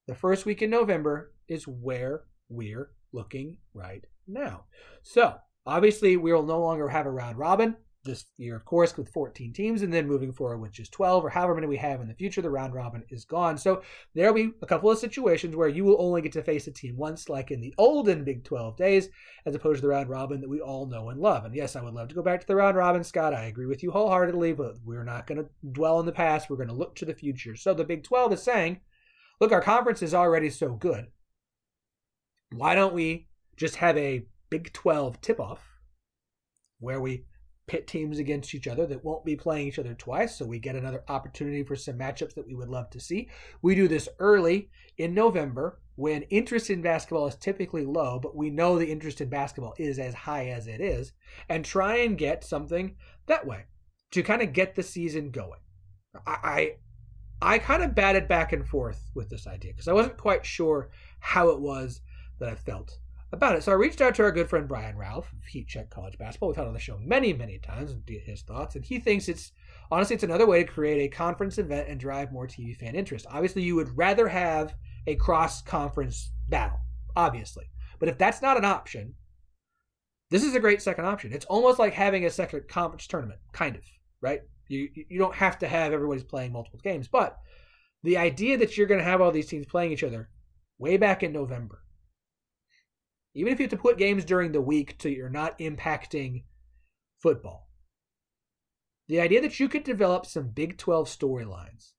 [0.06, 4.64] The first week in November is where we're looking right now.
[5.02, 5.36] So,
[5.66, 9.52] obviously, we will no longer have a round robin this year, of course, with 14
[9.52, 12.14] teams, and then moving forward with just 12 or however many we have in the
[12.14, 13.58] future, the round robin is gone.
[13.58, 13.82] So
[14.14, 16.96] there'll be a couple of situations where you will only get to face a team
[16.96, 19.08] once, like in the olden Big 12 days,
[19.44, 21.44] as opposed to the round robin that we all know and love.
[21.44, 23.34] And yes, I would love to go back to the round robin, Scott.
[23.34, 26.48] I agree with you wholeheartedly, but we're not going to dwell in the past.
[26.48, 27.54] We're going to look to the future.
[27.54, 28.80] So the Big 12 is saying,
[29.40, 31.08] look, our conference is already so good.
[32.52, 35.80] Why don't we just have a Big 12 tip off
[36.80, 37.24] where we
[37.70, 40.74] pit teams against each other that won't be playing each other twice, so we get
[40.74, 43.28] another opportunity for some matchups that we would love to see.
[43.62, 48.51] We do this early in November when interest in basketball is typically low, but we
[48.51, 51.12] know the interest in basketball is as high as it is,
[51.48, 52.96] and try and get something
[53.26, 53.66] that way
[54.11, 55.61] to kind of get the season going.
[56.26, 56.74] I
[57.40, 60.44] I, I kind of batted back and forth with this idea because I wasn't quite
[60.44, 60.90] sure
[61.20, 62.01] how it was
[62.40, 62.98] that I felt
[63.33, 63.62] about it.
[63.62, 66.49] So I reached out to our good friend Brian Ralph Heat Check College Basketball.
[66.49, 68.74] We've had on the show many, many times and his thoughts.
[68.74, 69.53] And he thinks it's
[69.91, 73.26] honestly it's another way to create a conference event and drive more TV fan interest.
[73.31, 74.74] Obviously, you would rather have
[75.07, 76.81] a cross conference battle,
[77.16, 77.70] obviously.
[77.99, 79.14] But if that's not an option,
[80.31, 81.33] this is a great second option.
[81.33, 83.83] It's almost like having a second conference tournament, kind of,
[84.20, 84.41] right?
[84.68, 87.39] You you don't have to have everybody's playing multiple games, but
[88.03, 90.31] the idea that you're going to have all these teams playing each other
[90.78, 91.83] way back in November
[93.35, 96.45] even if you have to put games during the week so you're not impacting
[97.20, 97.68] football.
[99.09, 101.93] The idea that you could develop some Big 12 storylines,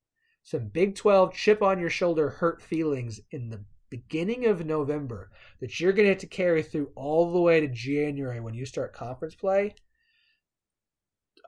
[0.43, 5.29] some Big 12 chip on your shoulder hurt feelings in the beginning of November
[5.59, 8.65] that you're going to have to carry through all the way to January when you
[8.65, 9.75] start conference play.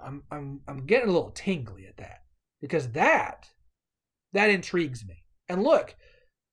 [0.04, 2.24] I'm I'm I'm getting a little tingly at that
[2.60, 3.50] because that
[4.34, 5.24] that intrigues me.
[5.48, 5.96] And look,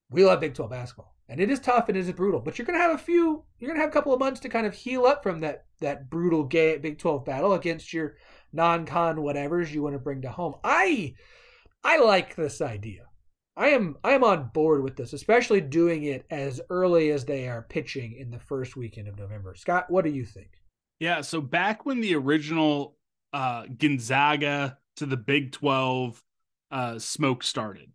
[0.08, 2.40] we love Big 12 basketball and it is tough and it is brutal.
[2.40, 4.66] But you're gonna have a few, you're gonna have a couple of months to kind
[4.66, 8.16] of heal up from that that brutal gay Big Twelve battle against your
[8.52, 10.56] non-con whatevers you want to bring to home.
[10.64, 11.14] I
[11.84, 13.04] I like this idea.
[13.56, 17.48] I am I am on board with this, especially doing it as early as they
[17.48, 19.54] are pitching in the first weekend of November.
[19.54, 20.50] Scott, what do you think?
[20.98, 22.96] Yeah, so back when the original
[23.32, 26.22] uh, Gonzaga to the Big Twelve
[26.70, 27.90] uh, smoke started,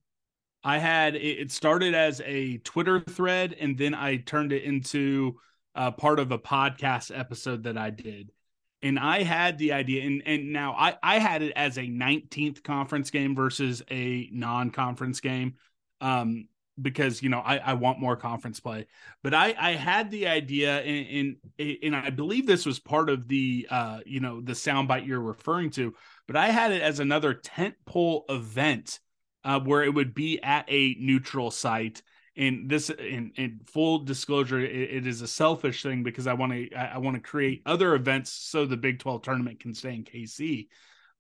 [0.66, 5.39] I had it started as a Twitter thread, and then I turned it into
[5.76, 8.32] uh, part of a podcast episode that I did.
[8.82, 12.63] And I had the idea, and, and now I, I had it as a 19th
[12.63, 15.53] conference game versus a non conference game.
[16.01, 16.47] Um,
[16.82, 18.88] because you know I, I want more conference play.
[19.24, 23.30] But I I had the idea and and, and I believe this was part of
[23.30, 25.93] the uh you know the soundbite you're referring to.
[26.28, 28.99] But I had it as another tent pole event
[29.46, 32.02] uh, where it would be at a neutral site.
[32.36, 36.52] And this, in, in full disclosure, it, it is a selfish thing because I want
[36.52, 40.04] to I want to create other events so the Big Twelve tournament can stay in
[40.04, 40.68] KC.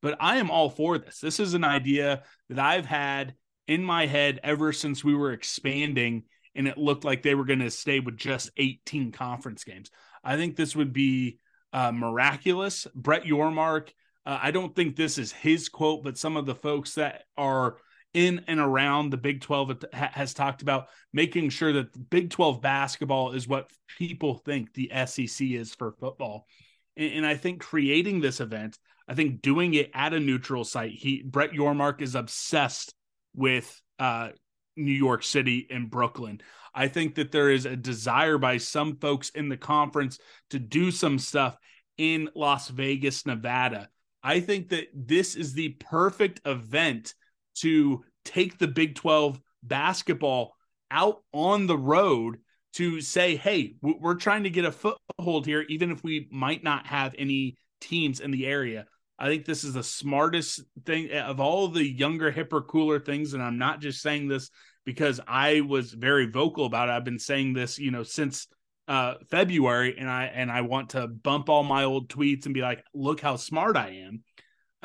[0.01, 1.19] But I am all for this.
[1.19, 3.35] This is an idea that I've had
[3.67, 6.23] in my head ever since we were expanding
[6.55, 9.91] and it looked like they were going to stay with just 18 conference games.
[10.23, 11.39] I think this would be
[11.73, 12.87] uh, miraculous.
[12.95, 13.89] Brett Yormark,
[14.25, 17.77] uh, I don't think this is his quote, but some of the folks that are
[18.15, 23.33] in and around the Big 12 has talked about making sure that Big 12 basketball
[23.33, 26.47] is what people think the SEC is for football.
[26.95, 30.93] And, and, I think creating this event, I think doing it at a neutral site,
[30.93, 32.95] he Brett Yormark is obsessed
[33.35, 34.29] with uh,
[34.77, 36.39] New York City and Brooklyn.
[36.73, 40.19] I think that there is a desire by some folks in the conference
[40.51, 41.57] to do some stuff
[41.97, 43.89] in Las Vegas, Nevada.
[44.23, 47.13] I think that this is the perfect event
[47.55, 50.55] to take the Big 12 basketball
[50.91, 52.37] out on the road
[52.73, 56.85] to say, hey, we're trying to get a foothold here, even if we might not
[56.87, 58.85] have any teams in the area.
[59.17, 63.33] I think this is the smartest thing of all the younger, hipper, cooler things.
[63.33, 64.49] And I'm not just saying this
[64.85, 66.91] because I was very vocal about it.
[66.91, 68.47] I've been saying this, you know, since
[68.87, 72.61] uh, February, and I and I want to bump all my old tweets and be
[72.61, 74.23] like, look how smart I am.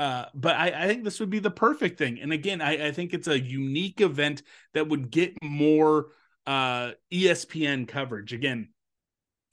[0.00, 2.20] Uh, but I, I, think this would be the perfect thing.
[2.22, 4.42] And again, I, I think it's a unique event
[4.72, 6.06] that would get more
[6.46, 8.32] uh, ESPN coverage.
[8.32, 8.70] Again,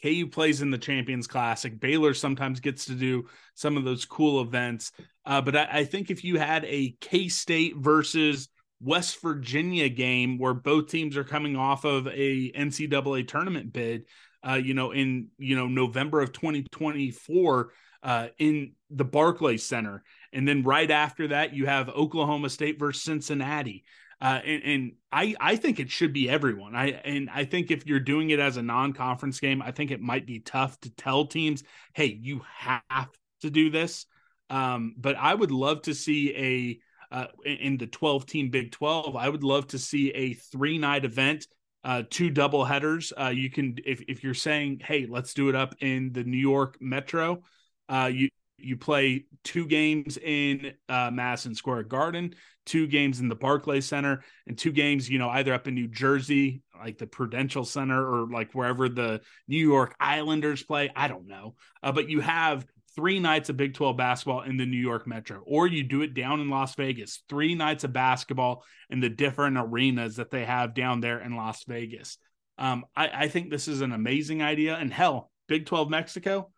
[0.02, 1.78] KU plays in the Champions Classic.
[1.78, 3.26] Baylor sometimes gets to do
[3.56, 4.94] some of those cool events.
[5.26, 8.48] Uh, but I, I, think if you had a K State versus
[8.80, 14.06] West Virginia game where both teams are coming off of a NCAA tournament bid,
[14.48, 20.04] uh, you know, in you know November of 2024 uh, in the Barclays Center,
[20.34, 23.84] and then right after that you have Oklahoma State versus Cincinnati.
[24.20, 26.76] Uh, and, and I I think it should be everyone.
[26.76, 30.02] I and I think if you're doing it as a non-conference game, I think it
[30.02, 31.64] might be tough to tell teams,
[31.94, 33.10] hey, you have
[33.42, 34.06] to do this.
[34.50, 36.80] Um, but I would love to see a
[37.16, 39.16] uh, in the 12 team Big 12.
[39.16, 41.48] I would love to see a three night event
[41.84, 43.14] uh, two double headers.
[43.18, 46.38] Uh, you can if if you're saying, hey, let's do it up in the New
[46.38, 47.44] York Metro,
[47.88, 52.36] uh, you you play two games in uh, Madison Square Garden,
[52.66, 55.88] two games in the Barclays Center, and two games, you know, either up in New
[55.88, 60.92] Jersey, like the Prudential Center, or like wherever the New York Islanders play.
[60.96, 64.66] I don't know, uh, but you have three nights of Big 12 basketball in the
[64.66, 68.64] New York Metro, or you do it down in Las Vegas, three nights of basketball
[68.90, 72.18] in the different arenas that they have down there in Las Vegas.
[72.58, 74.76] Um, I, I think this is an amazing idea.
[74.76, 76.50] And hell, Big 12 Mexico,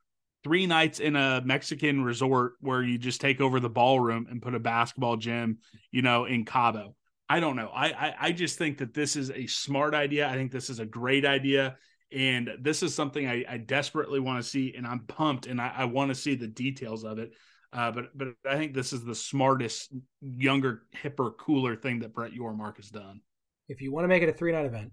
[0.44, 4.56] three nights in a Mexican resort where you just take over the ballroom and put
[4.56, 5.60] a basketball gym,
[5.92, 6.96] you know, in Cabo.
[7.28, 7.70] I don't know.
[7.74, 10.28] I, I, I just think that this is a smart idea.
[10.28, 11.78] I think this is a great idea.
[12.12, 15.72] And this is something I, I desperately want to see, and I'm pumped, and I,
[15.78, 17.34] I want to see the details of it.
[17.72, 22.32] Uh, but but I think this is the smartest, younger, hipper, cooler thing that Brett
[22.32, 23.22] Yormark has done.
[23.68, 24.92] If you want to make it a three night event,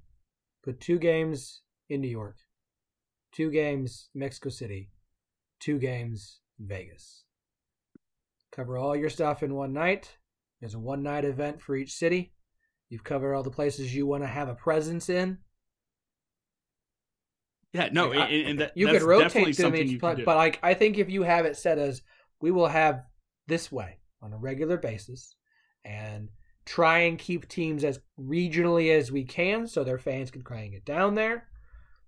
[0.63, 2.37] put two games in New York,
[3.33, 4.91] two games Mexico City,
[5.61, 7.25] two games in Vegas.
[8.53, 10.17] Cover all your stuff in one night.
[10.61, 12.33] There's a one night event for each city.
[12.89, 15.39] You've covered all the places you want to have a presence in.
[17.73, 20.73] Yeah, no, like, and, and that, you could rotate them each, but, but like I
[20.73, 22.01] think if you have it set as
[22.41, 23.03] we will have
[23.47, 25.35] this way on a regular basis,
[25.85, 26.31] and
[26.65, 30.73] try and keep teams as regionally as we can, so their fans can try and
[30.73, 31.49] get down there.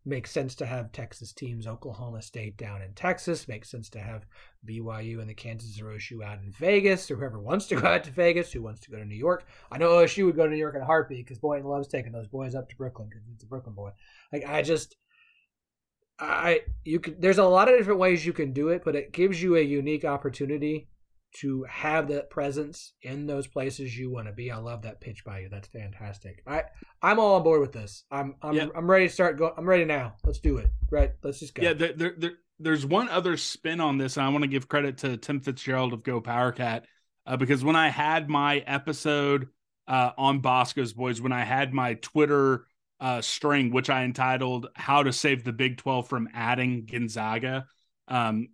[0.09, 3.47] Makes sense to have Texas teams, Oklahoma State down in Texas.
[3.47, 4.25] Makes sense to have
[4.67, 8.11] BYU and the Kansas OSU out in Vegas, or whoever wants to go out to
[8.11, 9.45] Vegas, who wants to go to New York.
[9.71, 12.13] I know OSU would go to New York in a heartbeat because Boynton loves taking
[12.13, 13.91] those boys up to Brooklyn because it's a Brooklyn boy.
[14.33, 14.97] Like I just
[16.19, 19.13] I you can there's a lot of different ways you can do it, but it
[19.13, 20.89] gives you a unique opportunity
[21.37, 24.51] to have that presence in those places you want to be.
[24.51, 25.49] I love that pitch by you.
[25.49, 26.43] That's fantastic.
[26.47, 26.65] I
[27.03, 28.05] I'm all on board with this.
[28.11, 28.71] I'm I'm.
[28.75, 29.53] I'm ready to start go.
[29.57, 30.15] I'm ready now.
[30.25, 30.71] Let's do it.
[30.91, 31.13] Right.
[31.23, 31.63] Let's just go.
[31.63, 31.75] Yeah.
[31.75, 34.99] There, there, there there's one other spin on this, and I want to give credit
[34.99, 36.85] to Tim Fitzgerald of Go Powercat
[37.27, 39.49] uh, because when I had my episode
[39.87, 42.67] uh, on Boscoe's Boys, when I had my Twitter
[43.01, 47.67] uh, string, which I entitled "How to Save the Big 12 from Adding Gonzaga,"
[48.09, 48.49] um,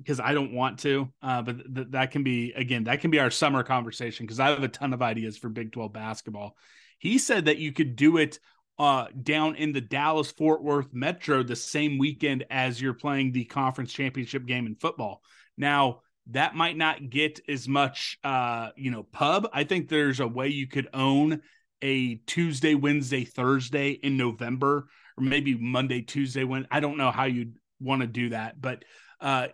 [0.00, 1.08] because I don't want to.
[1.22, 4.48] Uh, but th- that can be again that can be our summer conversation because I
[4.48, 6.56] have a ton of ideas for Big 12 basketball.
[6.98, 8.38] He said that you could do it
[8.78, 13.44] uh, down in the Dallas Fort Worth Metro the same weekend as you're playing the
[13.44, 15.22] conference championship game in football.
[15.56, 19.48] Now that might not get as much uh, you know pub.
[19.52, 21.42] I think there's a way you could own
[21.82, 26.44] a Tuesday, Wednesday, Thursday in November, or maybe Monday, Tuesday.
[26.44, 28.84] When I don't know how you'd want to do that, but
[29.20, 29.48] uh,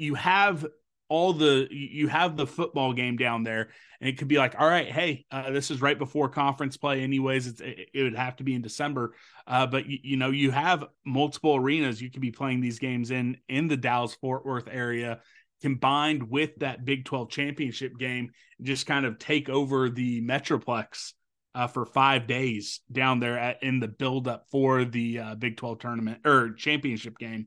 [0.00, 0.66] you have
[1.08, 3.70] all the you have the football game down there,
[4.00, 7.02] and it could be like, all right, hey, uh, this is right before conference play,
[7.02, 7.46] anyways.
[7.48, 9.14] It's, it, would have to be in December,
[9.46, 13.10] uh, but you, you know you have multiple arenas you could be playing these games
[13.10, 15.20] in in the Dallas Fort Worth area
[15.60, 18.30] combined with that Big 12 championship game,
[18.62, 21.12] just kind of take over the Metroplex
[21.54, 25.78] uh, for five days down there at, in the buildup for the uh, Big 12
[25.78, 27.46] tournament or championship game.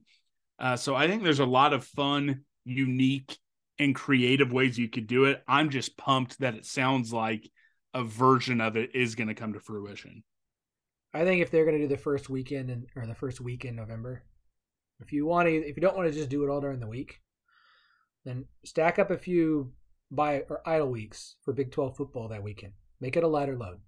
[0.63, 3.37] Uh, so I think there's a lot of fun, unique,
[3.79, 5.43] and creative ways you could do it.
[5.45, 7.51] I'm just pumped that it sounds like
[7.93, 10.23] a version of it is going to come to fruition.
[11.13, 13.65] I think if they're going to do the first weekend in, or the first week
[13.65, 14.23] in November,
[15.01, 16.87] if you want to, if you don't want to just do it all during the
[16.87, 17.19] week,
[18.23, 19.73] then stack up a few
[20.11, 22.71] by or idle weeks for Big 12 football that weekend.
[23.01, 23.79] Make it a lighter load.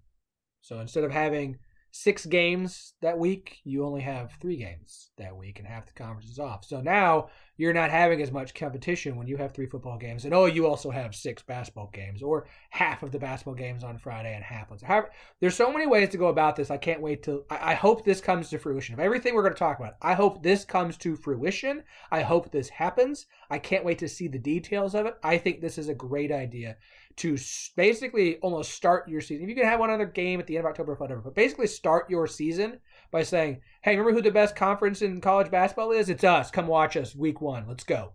[0.60, 1.58] So instead of having
[1.96, 6.30] six games that week, you only have three games that week, and half the conference
[6.30, 6.66] is off.
[6.66, 10.34] So now you're not having as much competition when you have three football games, and
[10.34, 14.36] oh, you also have six basketball games, or half of the basketball games on Friday
[14.36, 15.06] and half on.
[15.40, 16.70] There's so many ways to go about this.
[16.70, 17.46] I can't wait to.
[17.50, 18.94] I, I hope this comes to fruition.
[18.94, 21.84] Of everything we're going to talk about, I hope this comes to fruition.
[22.12, 23.26] I hope this happens.
[23.50, 25.16] I can't wait to see the details of it.
[25.24, 26.76] I think this is a great idea
[27.18, 27.38] to
[27.76, 29.44] basically almost start your season.
[29.44, 31.36] If you can have one other game at the end of October, or whatever, but
[31.36, 32.80] basically start your season
[33.12, 36.10] by saying, "Hey, remember who the best conference in college basketball is?
[36.10, 36.52] It's us.
[36.52, 37.16] Come watch us.
[37.16, 37.68] Week one.
[37.68, 38.14] Let's go."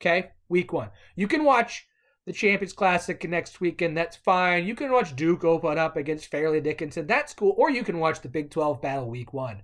[0.00, 0.90] Okay, week one.
[1.14, 1.86] You can watch
[2.26, 3.96] the Champions Classic next weekend.
[3.96, 4.66] That's fine.
[4.66, 7.06] You can watch Duke open up against Fairleigh Dickinson.
[7.06, 7.54] That's cool.
[7.56, 9.62] Or you can watch the Big 12 battle week one.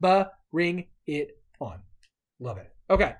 [0.00, 1.80] But ring it on.
[2.38, 2.72] Love it.
[2.90, 3.14] Okay.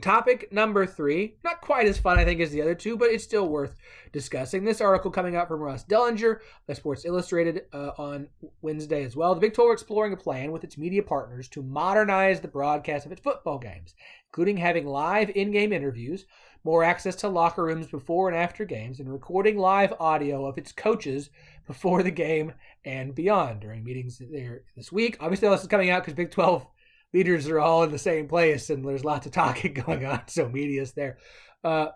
[0.00, 3.24] Topic number three, not quite as fun, I think, as the other two, but it's
[3.24, 3.76] still worth
[4.12, 4.64] discussing.
[4.64, 8.28] This article coming out from Ross Dellenger by Sports Illustrated uh, on
[8.62, 9.34] Wednesday as well.
[9.34, 13.12] The Big 12 exploring a plan with its media partners to modernize the broadcast of
[13.12, 13.94] its football games,
[14.28, 16.24] including having live in game interviews,
[16.64, 20.72] more access to locker rooms before and after games, and recording live audio of its
[20.72, 21.28] coaches
[21.66, 22.54] before the game
[22.86, 25.18] and beyond during meetings there this week.
[25.20, 26.66] Obviously, this is coming out because Big 12
[27.12, 30.48] leaders are all in the same place and there's lots of talking going on, so
[30.48, 31.18] media's there.
[31.64, 31.88] Uh,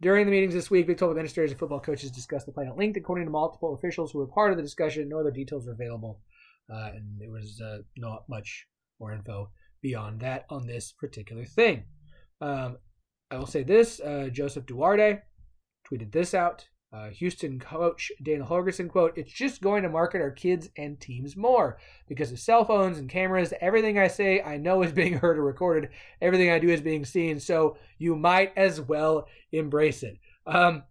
[0.00, 2.76] during the meetings this week, Big 12 administrators and football coaches discussed the plan at
[2.76, 2.96] length.
[2.96, 6.20] According to multiple officials who were part of the discussion, no other details were available,
[6.72, 8.66] uh, and there was uh, not much
[9.00, 9.50] more info
[9.82, 11.84] beyond that on this particular thing.
[12.40, 12.78] Um,
[13.30, 15.20] I will say this: uh, Joseph Duarte
[15.90, 16.68] tweeted this out.
[16.90, 21.36] Uh, Houston coach Dana Holgorsen quote, It's just going to market our kids and teams
[21.36, 21.78] more
[22.08, 23.52] because of cell phones and cameras.
[23.60, 25.90] Everything I say, I know is being heard or recorded.
[26.22, 27.40] Everything I do is being seen.
[27.40, 30.18] So you might as well embrace it.
[30.46, 30.84] Um,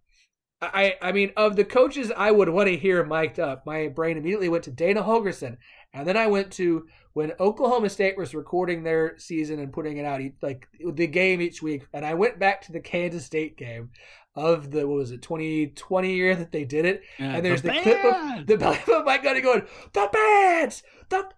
[0.60, 4.16] I, I mean, of the coaches I would want to hear mic'd up, my brain
[4.16, 5.56] immediately went to Dana Holgorsen.
[5.92, 10.04] And then I went to when Oklahoma State was recording their season and putting it
[10.04, 11.86] out, like the game each week.
[11.92, 13.90] And I went back to the Kansas State game
[14.38, 17.02] of the what was it 2020 year that they did it.
[17.18, 19.62] Yeah, and there's the, the clip of the clip of Mike Gundy going
[19.92, 20.82] the bands!
[21.08, 21.30] The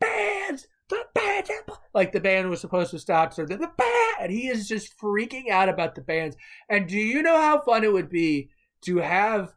[0.00, 0.66] bands!
[0.88, 1.50] The bands!
[1.94, 4.98] Like the band was supposed to stop so the, the band and he is just
[4.98, 6.36] freaking out about the bands.
[6.68, 8.50] And do you know how fun it would be
[8.82, 9.52] to have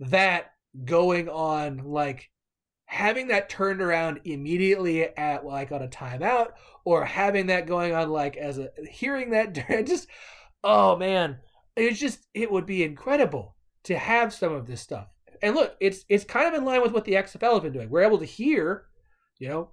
[0.00, 0.52] that
[0.84, 2.30] going on like
[2.86, 6.48] having that turned around immediately at like on a timeout
[6.84, 9.54] or having that going on like as a hearing that
[9.86, 10.08] just
[10.62, 11.38] oh man
[11.76, 15.08] it's just it would be incredible to have some of this stuff.
[15.42, 17.90] And look, it's it's kind of in line with what the XFL has been doing.
[17.90, 18.86] We're able to hear,
[19.38, 19.70] you know,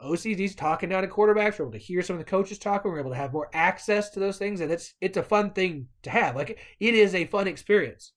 [0.00, 1.58] OCD's talking down to quarterbacks.
[1.58, 2.90] We're able to hear some of the coaches talking.
[2.90, 5.88] We're able to have more access to those things, and it's it's a fun thing
[6.02, 6.34] to have.
[6.34, 8.12] Like it is a fun experience.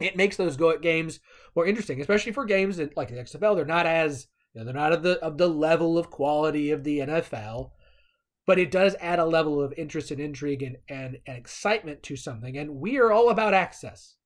[0.00, 1.20] It makes those go at games
[1.54, 3.56] more interesting, especially for games that like the XFL.
[3.56, 6.84] They're not as you know, they're not of the of the level of quality of
[6.84, 7.70] the NFL,
[8.50, 12.16] but it does add a level of interest and intrigue and, and, and excitement to
[12.16, 12.58] something.
[12.58, 14.16] And we are all about access.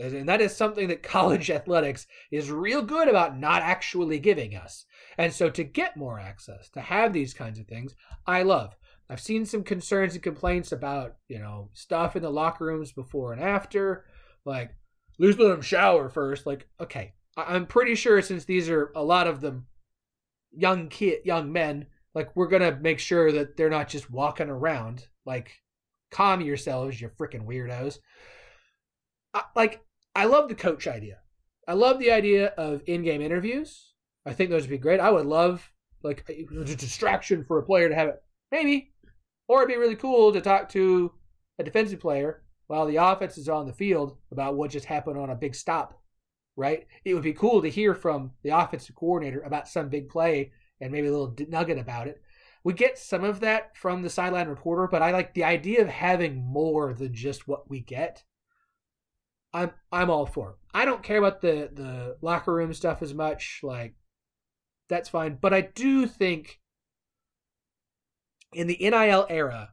[0.00, 4.84] And that is something that college athletics is real good about not actually giving us.
[5.16, 7.94] And so to get more access, to have these kinds of things,
[8.26, 8.74] I love.
[9.08, 13.32] I've seen some concerns and complaints about, you know, stuff in the locker rooms before
[13.32, 14.06] and after.
[14.44, 14.74] Like,
[15.20, 16.46] lose them shower first.
[16.46, 17.12] Like, okay.
[17.36, 19.68] I'm pretty sure since these are a lot of them
[20.50, 21.86] young kid young men
[22.18, 25.06] like we're gonna make sure that they're not just walking around.
[25.24, 25.52] Like,
[26.10, 27.98] calm yourselves, you freaking weirdos.
[29.32, 29.82] I, like,
[30.16, 31.18] I love the coach idea.
[31.68, 33.92] I love the idea of in-game interviews.
[34.26, 34.98] I think those would be great.
[34.98, 35.70] I would love
[36.02, 38.90] like a, a distraction for a player to have it, maybe,
[39.46, 41.12] or it'd be really cool to talk to
[41.60, 45.30] a defensive player while the offense is on the field about what just happened on
[45.30, 46.02] a big stop.
[46.56, 46.88] Right?
[47.04, 50.50] It would be cool to hear from the offensive coordinator about some big play
[50.80, 52.22] and maybe a little nugget about it.
[52.64, 55.88] We get some of that from the sideline reporter, but I like the idea of
[55.88, 58.24] having more than just what we get.
[59.52, 60.50] I'm I'm all for.
[60.50, 60.56] It.
[60.74, 63.60] I don't care about the the locker room stuff as much.
[63.62, 63.94] Like
[64.88, 66.60] that's fine, but I do think
[68.52, 69.70] in the NIL era,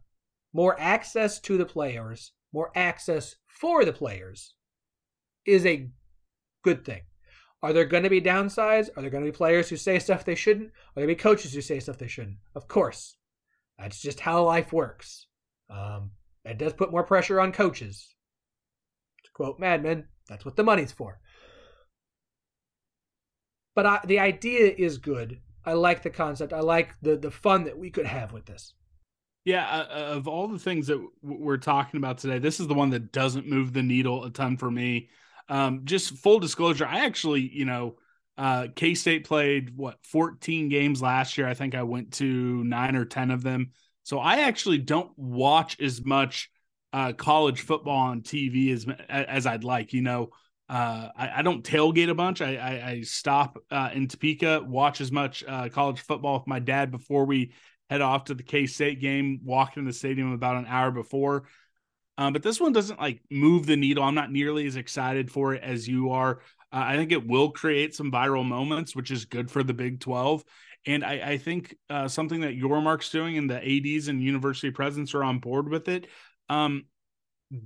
[0.54, 4.56] more access to the players, more access for the players
[5.46, 5.90] is a
[6.64, 7.02] good thing.
[7.66, 8.90] Are there going to be downsides?
[8.96, 10.68] Are there going to be players who say stuff they shouldn't?
[10.68, 12.38] Are there going to be coaches who say stuff they shouldn't?
[12.54, 13.18] Of course.
[13.80, 15.26] That's just how life works.
[15.68, 16.12] Um,
[16.44, 18.14] it does put more pressure on coaches.
[19.24, 21.20] To quote Mad Men, that's what the money's for.
[23.74, 25.42] But I, the idea is good.
[25.66, 26.54] I like the concept.
[26.54, 28.76] I like the the fun that we could have with this.
[29.44, 32.76] Yeah, uh, uh of all the things that we're talking about today, this is the
[32.76, 35.10] one that doesn't move the needle a ton for me.
[35.50, 37.98] Um, just full disclosure, I actually, you know,
[38.38, 41.48] Uh, K State played what 14 games last year.
[41.48, 43.72] I think I went to nine or 10 of them.
[44.04, 46.50] So I actually don't watch as much
[46.92, 49.94] uh, college football on TV as as I'd like.
[49.94, 50.30] You know,
[50.70, 52.42] uh, I, I, don't tailgate a bunch.
[52.42, 56.60] I, I, I stop uh, in Topeka, watch as much uh, college football with my
[56.60, 57.54] dad before we
[57.90, 59.40] head off to the K State game.
[59.44, 61.48] Walk in the stadium about an hour before.
[62.18, 64.04] Um, but this one doesn't like move the needle.
[64.04, 66.40] I'm not nearly as excited for it as you are.
[66.72, 70.00] Uh, I think it will create some viral moments, which is good for the Big
[70.00, 70.44] 12.
[70.86, 73.56] And I, I think uh, something that Yormark's doing and the
[73.98, 76.08] ADs and university presidents are on board with it.
[76.48, 76.86] Um,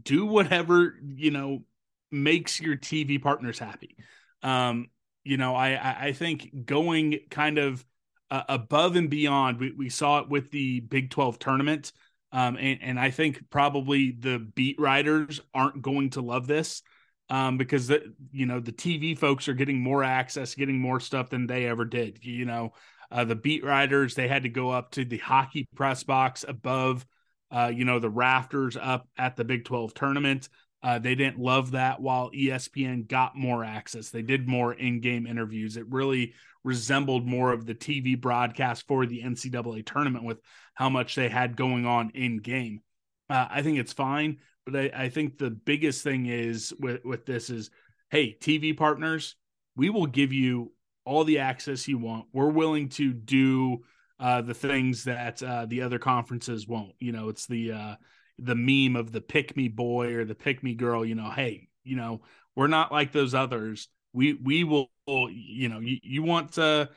[0.04, 1.64] do whatever, you know,
[2.12, 3.98] makes your TV partners happy.
[4.42, 4.88] Um,
[5.24, 7.86] you know, I, I think going kind of
[8.32, 11.92] uh, above and beyond, we, we saw it with the Big 12 tournament.
[12.32, 16.84] Um, and, and I think probably the beat writers aren't going to love this
[17.30, 21.30] um, because the, you know the TV folks are getting more access, getting more stuff
[21.30, 22.24] than they ever did.
[22.24, 22.74] You know,
[23.12, 27.06] uh, the beat writers they had to go up to the hockey press box above,
[27.52, 30.50] uh, you know, the rafters up at the Big Twelve tournament.
[30.82, 32.02] Uh, they didn't love that.
[32.02, 35.76] While ESPN got more access, they did more in-game interviews.
[35.76, 40.40] It really resembled more of the TV broadcast for the NCAA tournament with
[40.74, 42.82] how much they had going on in game.
[43.30, 47.26] Uh, I think it's fine, but I, I, think the biggest thing is with with
[47.26, 47.70] this is,
[48.10, 49.36] hey, TV partners,
[49.76, 50.72] we will give you
[51.06, 52.26] all the access you want.
[52.34, 53.84] We're willing to do
[54.20, 56.94] uh, the things that uh, the other conferences won't.
[57.00, 57.96] You know, it's the uh,
[58.42, 61.06] the meme of the pick me boy or the pick me girl.
[61.06, 62.22] You know, hey, you know,
[62.56, 63.88] we're not like those others.
[64.14, 66.90] We we will, you know, you, you want to,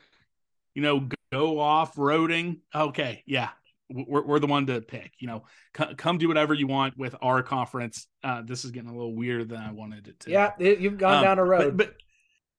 [0.73, 2.59] you know, go off roading.
[2.73, 3.49] Okay, yeah,
[3.89, 5.13] we're, we're the one to pick.
[5.19, 5.43] You know,
[5.77, 8.07] c- come do whatever you want with our conference.
[8.23, 10.31] Uh, this is getting a little weirder than I wanted it to.
[10.31, 11.77] Yeah, it, you've gone um, down a road.
[11.77, 11.95] But, but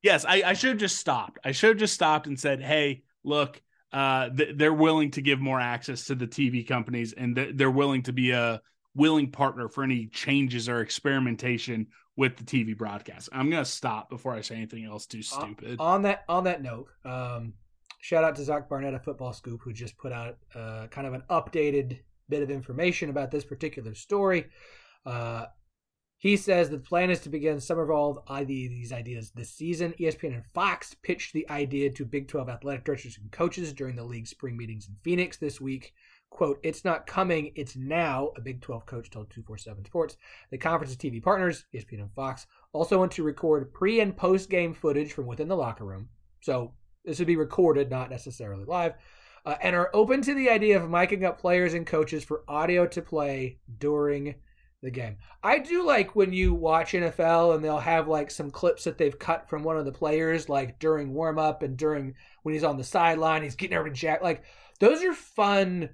[0.03, 1.39] yes, I, I should have just stopped.
[1.45, 3.61] I should have just stopped and said, "Hey, look,
[3.93, 7.70] uh, th- they're willing to give more access to the TV companies, and th- they're
[7.70, 8.61] willing to be a
[8.95, 11.87] willing partner for any changes or experimentation
[12.17, 15.81] with the TV broadcast." I'm gonna stop before I say anything else too stupid.
[15.81, 17.55] On, on that on that note, um,
[18.01, 21.15] shout out to Zach Barnett of Football Scoop, who just put out uh, kind of
[21.15, 24.47] an updated bit of information about this particular story.
[25.05, 25.47] Uh,
[26.25, 29.93] he says the plan is to begin some of all of these ideas this season.
[30.01, 34.05] ESPN and Fox pitched the idea to Big 12 athletic directors and coaches during the
[34.05, 35.93] league's spring meetings in Phoenix this week.
[36.35, 40.16] Quote, it's not coming, it's now, a Big 12 coach told 247 Sports.
[40.51, 44.74] The conference's TV partners, ESPN and Fox, also want to record pre and post game
[44.74, 46.09] footage from within the locker room.
[46.41, 46.72] So
[47.05, 48.95] this would be recorded, not necessarily live.
[49.47, 52.85] Uh, and are open to the idea of miking up players and coaches for audio
[52.85, 54.35] to play during
[54.82, 55.18] the game.
[55.41, 59.16] I do like when you watch NFL and they'll have like some clips that they've
[59.16, 62.76] cut from one of the players, like during warm up and during when he's on
[62.76, 64.20] the sideline, he's getting everybody jack.
[64.20, 64.43] Like
[64.80, 65.91] those are fun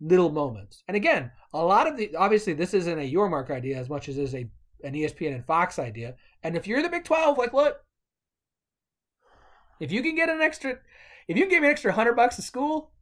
[0.00, 0.82] little moments.
[0.88, 4.18] And again, a lot of the obviously this isn't a Yormark idea as much as
[4.18, 4.48] is a
[4.82, 6.14] an ESPN and Fox idea.
[6.42, 7.80] And if you're the Big Twelve, like look,
[9.78, 10.78] if you can get an extra,
[11.28, 12.92] if you can give me an extra hundred bucks to school,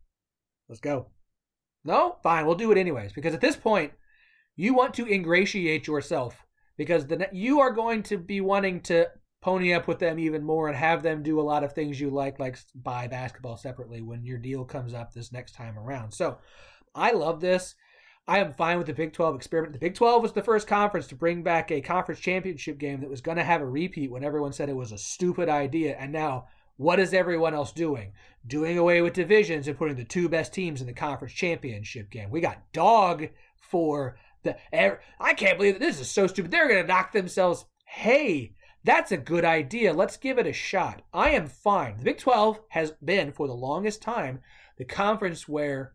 [0.69, 1.07] let's go.
[1.85, 3.13] No, fine, we'll do it anyways.
[3.13, 3.93] Because at this point,
[4.57, 6.45] you want to ingratiate yourself
[6.77, 9.07] because the you are going to be wanting to
[9.41, 12.11] pony up with them even more and have them do a lot of things you
[12.11, 16.13] like, like buy basketball separately when your deal comes up this next time around.
[16.13, 16.39] So,
[16.95, 17.75] I love this.
[18.27, 19.73] I am fine with the Big 12 experiment.
[19.73, 23.09] The Big 12 was the first conference to bring back a conference championship game that
[23.09, 25.97] was going to have a repeat when everyone said it was a stupid idea.
[25.97, 28.13] And now what is everyone else doing?
[28.47, 32.31] Doing away with divisions and putting the two best teams in the conference championship game.
[32.31, 33.29] We got dog
[33.59, 34.57] for the.
[34.73, 36.51] Er, I can't believe that this is so stupid.
[36.51, 37.65] They're going to knock themselves.
[37.85, 39.93] Hey, that's a good idea.
[39.93, 41.03] Let's give it a shot.
[41.13, 41.97] I am fine.
[41.97, 44.41] The Big 12 has been, for the longest time,
[44.77, 45.95] the conference where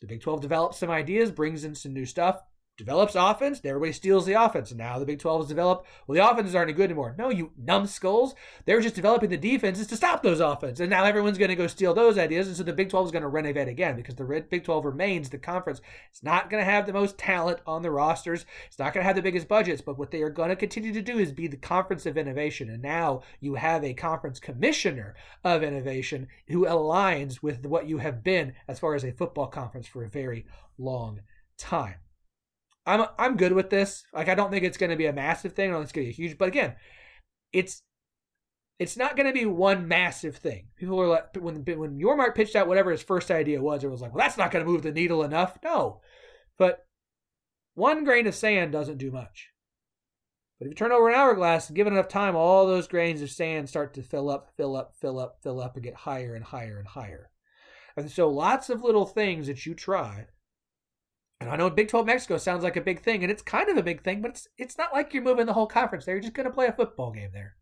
[0.00, 2.42] the Big 12 develops some ideas, brings in some new stuff,
[2.80, 4.70] develops offense, everybody steals the offense.
[4.70, 7.14] And now the Big 12 is developed, well, the offenses aren't any good anymore.
[7.16, 8.34] No, you numbskulls.
[8.64, 10.80] They're just developing the defenses to stop those offenses.
[10.80, 12.48] And now everyone's going to go steal those ideas.
[12.48, 15.28] And so the Big 12 is going to renovate again because the Big 12 remains
[15.28, 15.80] the conference.
[16.10, 18.46] It's not going to have the most talent on the rosters.
[18.66, 19.82] It's not going to have the biggest budgets.
[19.82, 22.70] But what they are going to continue to do is be the conference of innovation.
[22.70, 25.14] And now you have a conference commissioner
[25.44, 29.86] of innovation who aligns with what you have been as far as a football conference
[29.86, 30.46] for a very
[30.78, 31.20] long
[31.58, 31.96] time.
[32.86, 34.04] I'm I'm good with this.
[34.12, 35.70] Like I don't think it's going to be a massive thing.
[35.70, 36.38] Think it's going to be huge.
[36.38, 36.76] But again,
[37.52, 37.82] it's
[38.78, 40.68] it's not going to be one massive thing.
[40.76, 44.00] People were like when when Yormark pitched out whatever his first idea was, it was
[44.00, 45.58] like, well, that's not going to move the needle enough.
[45.62, 46.00] No,
[46.58, 46.86] but
[47.74, 49.50] one grain of sand doesn't do much.
[50.58, 53.22] But if you turn over an hourglass and give it enough time, all those grains
[53.22, 56.34] of sand start to fill up, fill up, fill up, fill up, and get higher
[56.34, 57.30] and higher and higher.
[57.96, 60.26] And so lots of little things that you try.
[61.40, 63.78] And I know Big 12 Mexico sounds like a big thing, and it's kind of
[63.78, 66.14] a big thing, but it's it's not like you're moving the whole conference there.
[66.14, 67.56] You're just going to play a football game there.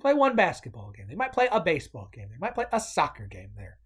[0.00, 1.06] Play one basketball game.
[1.08, 2.28] They might play a baseball game.
[2.30, 3.78] They might play a soccer game there.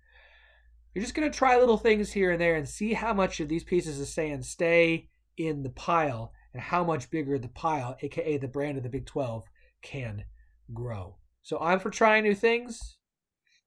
[0.93, 3.49] You're just going to try little things here and there and see how much of
[3.49, 8.37] these pieces of sand stay in the pile and how much bigger the pile, aka
[8.39, 9.45] the brand of the Big 12,
[9.83, 10.25] can
[10.75, 11.17] grow.
[11.43, 12.97] So I'm for trying new things.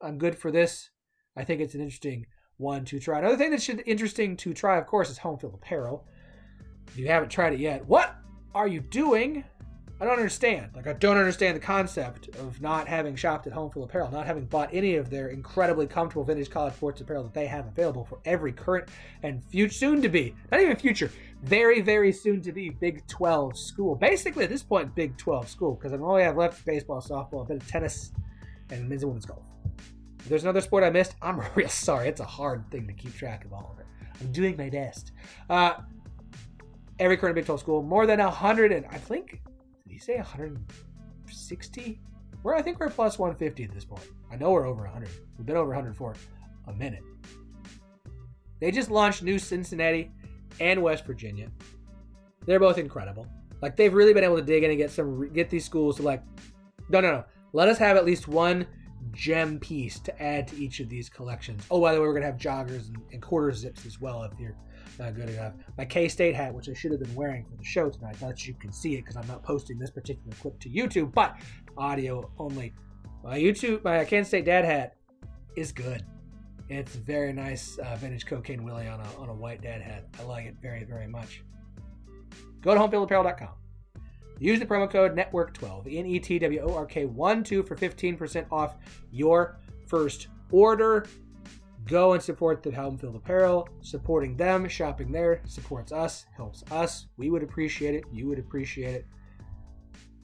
[0.02, 0.90] I'm good for this.
[1.36, 2.26] I think it's an interesting
[2.64, 3.20] one to try.
[3.20, 6.04] Another thing that's interesting to try, of course, is Homefield Apparel.
[6.88, 8.16] If you haven't tried it yet, what
[8.56, 9.44] are you doing?
[10.02, 10.72] I don't understand.
[10.76, 14.46] Like, I don't understand the concept of not having shopped at Homefield Apparel, not having
[14.46, 18.20] bought any of their incredibly comfortable vintage college sports apparel that they have available for
[18.26, 18.90] every current
[19.22, 21.12] and future, soon to be, not even future,
[21.44, 23.96] very, very soon to be Big 12 school.
[23.96, 27.46] Basically, at this point, Big 12 school, because I only have left baseball, softball, a
[27.46, 28.12] bit of tennis,
[28.72, 29.53] and men's and women's golf.
[30.24, 32.08] If there's another sport I missed, I'm real sorry.
[32.08, 33.86] It's a hard thing to keep track of all of it.
[34.22, 35.12] I'm doing my best.
[35.50, 35.74] Uh,
[36.98, 42.00] every current Big 12 school, more than 100, and I think, did he say 160?
[42.42, 44.06] We're, I think we're plus 150 at this point.
[44.32, 45.10] I know we're over 100.
[45.38, 46.16] We've been over 100 for
[46.68, 47.04] a minute.
[48.62, 50.10] They just launched new Cincinnati
[50.62, 51.50] and West Virginia.
[52.46, 53.28] They're both incredible.
[53.62, 56.04] Like they've really been able to dig in and get some get these schools to
[56.04, 56.24] like,
[56.88, 57.24] no, no, no.
[57.52, 58.66] Let us have at least one
[59.12, 61.64] gem piece to add to each of these collections.
[61.70, 64.32] Oh, by the way, we're gonna have joggers and, and quarter zips as well if
[64.40, 64.56] you're
[65.00, 65.54] not good enough.
[65.78, 68.48] My K State hat, which I should have been wearing for the show tonight, that
[68.48, 71.36] you can see it because I'm not posting this particular clip to YouTube, but
[71.78, 72.74] audio only.
[73.24, 74.96] My YouTube, my Kansas State dad hat
[75.56, 76.04] is good.
[76.70, 80.06] It's very nice uh, vintage cocaine Willie on a, on a white dad hat.
[80.20, 81.44] I like it very, very much.
[82.62, 83.63] Go to homefieldapparel.com.
[84.40, 87.76] Use the promo code NETWORK12, N E T W O R K 1 2 for
[87.76, 88.76] 15% off
[89.12, 91.06] your first order.
[91.86, 93.68] Go and support the Homefield Apparel.
[93.82, 97.08] Supporting them, shopping there, supports us, helps us.
[97.18, 98.06] We would appreciate it.
[98.12, 99.06] You would appreciate it.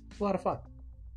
[0.10, 0.60] It's a lot of fun.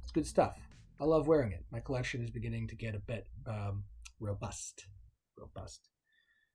[0.02, 0.56] It's good stuff.
[1.00, 1.64] I love wearing it.
[1.70, 3.84] My collection is beginning to get a bit um,
[4.20, 4.86] robust
[5.42, 5.88] robust.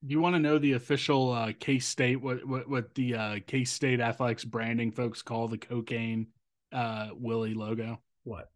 [0.06, 3.40] Do you want to know the official uh, K State what what what the uh,
[3.46, 6.28] K State athletics branding folks call the cocaine
[6.72, 8.00] uh, Willie logo?
[8.24, 8.50] What?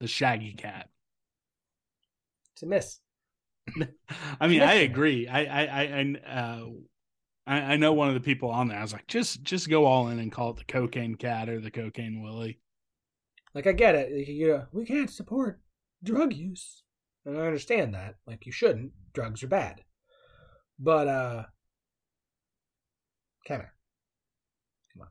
[0.00, 0.88] The Shaggy Cat.
[2.54, 3.00] It's a miss.
[4.40, 5.28] I mean, I agree.
[5.28, 6.66] I I I uh,
[7.46, 8.78] I, I know one of the people on there.
[8.78, 11.60] I was like, just just go all in and call it the cocaine cat or
[11.60, 12.58] the cocaine Willie.
[13.54, 14.28] Like I get it.
[14.28, 15.60] You know, we can't support
[16.02, 16.82] drug use.
[17.26, 18.16] And I understand that.
[18.26, 18.92] Like you shouldn't.
[19.12, 19.83] Drugs are bad.
[20.78, 21.44] But uh
[23.46, 23.62] come.
[24.92, 25.08] Come on.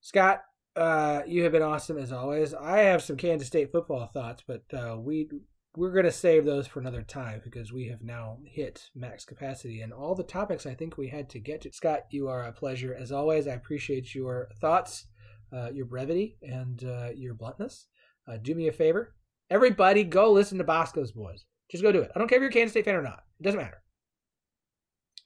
[0.00, 0.42] Scott,
[0.76, 2.54] uh, you have been awesome as always.
[2.54, 5.28] I have some Kansas State football thoughts, but uh, we
[5.76, 9.80] we're going to save those for another time because we have now hit max capacity
[9.80, 11.72] and all the topics I think we had to get to.
[11.72, 13.48] Scott, you are a pleasure as always.
[13.48, 15.06] I appreciate your thoughts,
[15.52, 17.88] uh, your brevity, and uh, your bluntness.
[18.28, 19.14] Uh, do me a favor,
[19.50, 21.44] Everybody go listen to Boscoe's Boys.
[21.70, 22.10] Just go do it.
[22.14, 23.22] I don't care if you're a Kansas State fan or not.
[23.38, 23.82] It doesn't matter.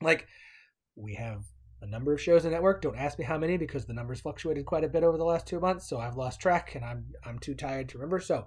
[0.00, 0.26] Like,
[0.96, 1.44] we have
[1.80, 2.82] a number of shows in network.
[2.82, 5.46] Don't ask me how many because the numbers fluctuated quite a bit over the last
[5.46, 8.20] two months, so I've lost track and I'm I'm too tired to remember.
[8.20, 8.46] So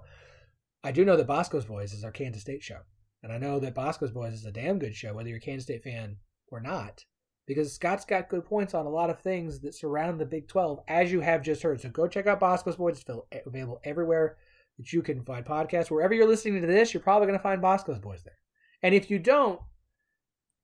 [0.84, 2.80] I do know that Boscoe's Boys is our Kansas State show.
[3.22, 5.64] And I know that Boscoe's Boys is a damn good show, whether you're a Kansas
[5.64, 6.16] State fan
[6.48, 7.04] or not.
[7.46, 10.80] Because Scott's got good points on a lot of things that surround the Big 12,
[10.88, 11.80] as you have just heard.
[11.80, 13.00] So go check out Boscoe's Boys.
[13.00, 14.36] It's available everywhere
[14.78, 15.90] that you can find podcasts.
[15.90, 18.38] Wherever you're listening to this, you're probably going to find Boscoe's Boys there.
[18.82, 19.60] And if you don't,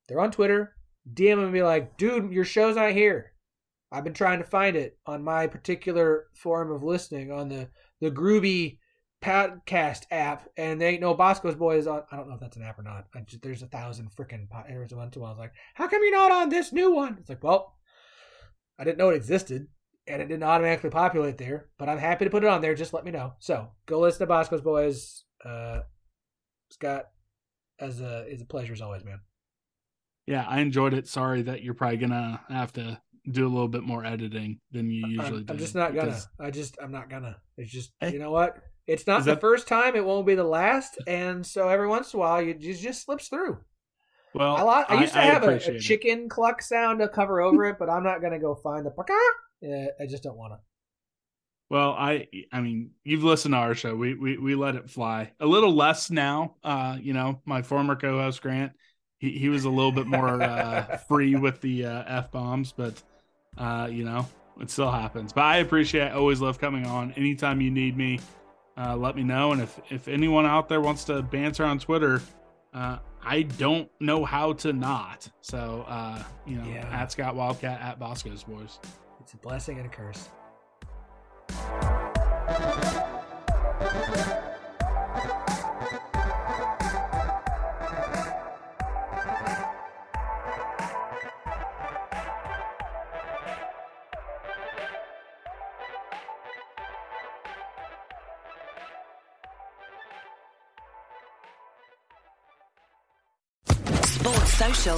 [0.08, 0.74] they're on Twitter.
[1.14, 3.32] DM and be like, dude, your show's not here.
[3.90, 7.68] I've been trying to find it on my particular form of listening on the,
[8.00, 8.78] the Groovy
[9.22, 12.02] podcast app, and they ain't no Boscoe's Boys on.
[12.12, 13.06] I don't know if that's an app or not.
[13.26, 15.32] Just, there's a thousand freaking every once in a while.
[15.32, 17.16] I was like, how come you're not on this new one?
[17.18, 17.74] It's like, well,
[18.78, 19.66] I didn't know it existed
[20.06, 22.74] and it didn't automatically populate there, but I'm happy to put it on there.
[22.74, 23.34] Just let me know.
[23.38, 25.24] So go listen to Boscoe's Boys.
[25.44, 25.80] Uh,
[26.70, 27.06] Scott,
[27.78, 29.20] as a is a pleasure as always, man.
[30.28, 31.08] Yeah, I enjoyed it.
[31.08, 33.00] Sorry that you're probably gonna have to
[33.30, 35.52] do a little bit more editing than you usually I'm, do.
[35.54, 36.20] I'm just not gonna.
[36.38, 37.36] I just I'm not gonna.
[37.56, 38.58] It's just hey, you know what?
[38.86, 39.40] It's not the that...
[39.40, 39.96] first time.
[39.96, 40.98] It won't be the last.
[41.06, 43.58] And so every once in a while, you just, just slips through.
[44.34, 47.64] Well, I, I used to I, have a, a, chicken cluck sound to cover over
[47.64, 48.92] it, but I'm not gonna go find the
[49.62, 50.58] yeah, I just don't want to.
[51.70, 53.96] Well, I I mean, you've listened to our show.
[53.96, 55.32] We we we let it fly.
[55.40, 56.56] A little less now.
[56.62, 58.72] Uh, you know, my former co-host Grant,
[59.18, 63.02] he he was a little bit more uh free with the uh, f bombs, but
[63.56, 64.26] uh, you know,
[64.60, 65.32] it still happens.
[65.32, 66.08] But I appreciate.
[66.08, 67.12] I always love coming on.
[67.12, 68.20] Anytime you need me,
[68.76, 69.52] uh, let me know.
[69.52, 72.22] And if if anyone out there wants to banter on Twitter,
[72.72, 75.28] uh, I don't know how to not.
[75.40, 76.88] So uh, you know, Yeah.
[76.92, 78.78] at Scott Wildcat, at Boscoe's Boys.
[79.20, 80.28] It's a blessing and a curse.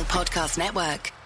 [0.04, 1.19] Podcast Network.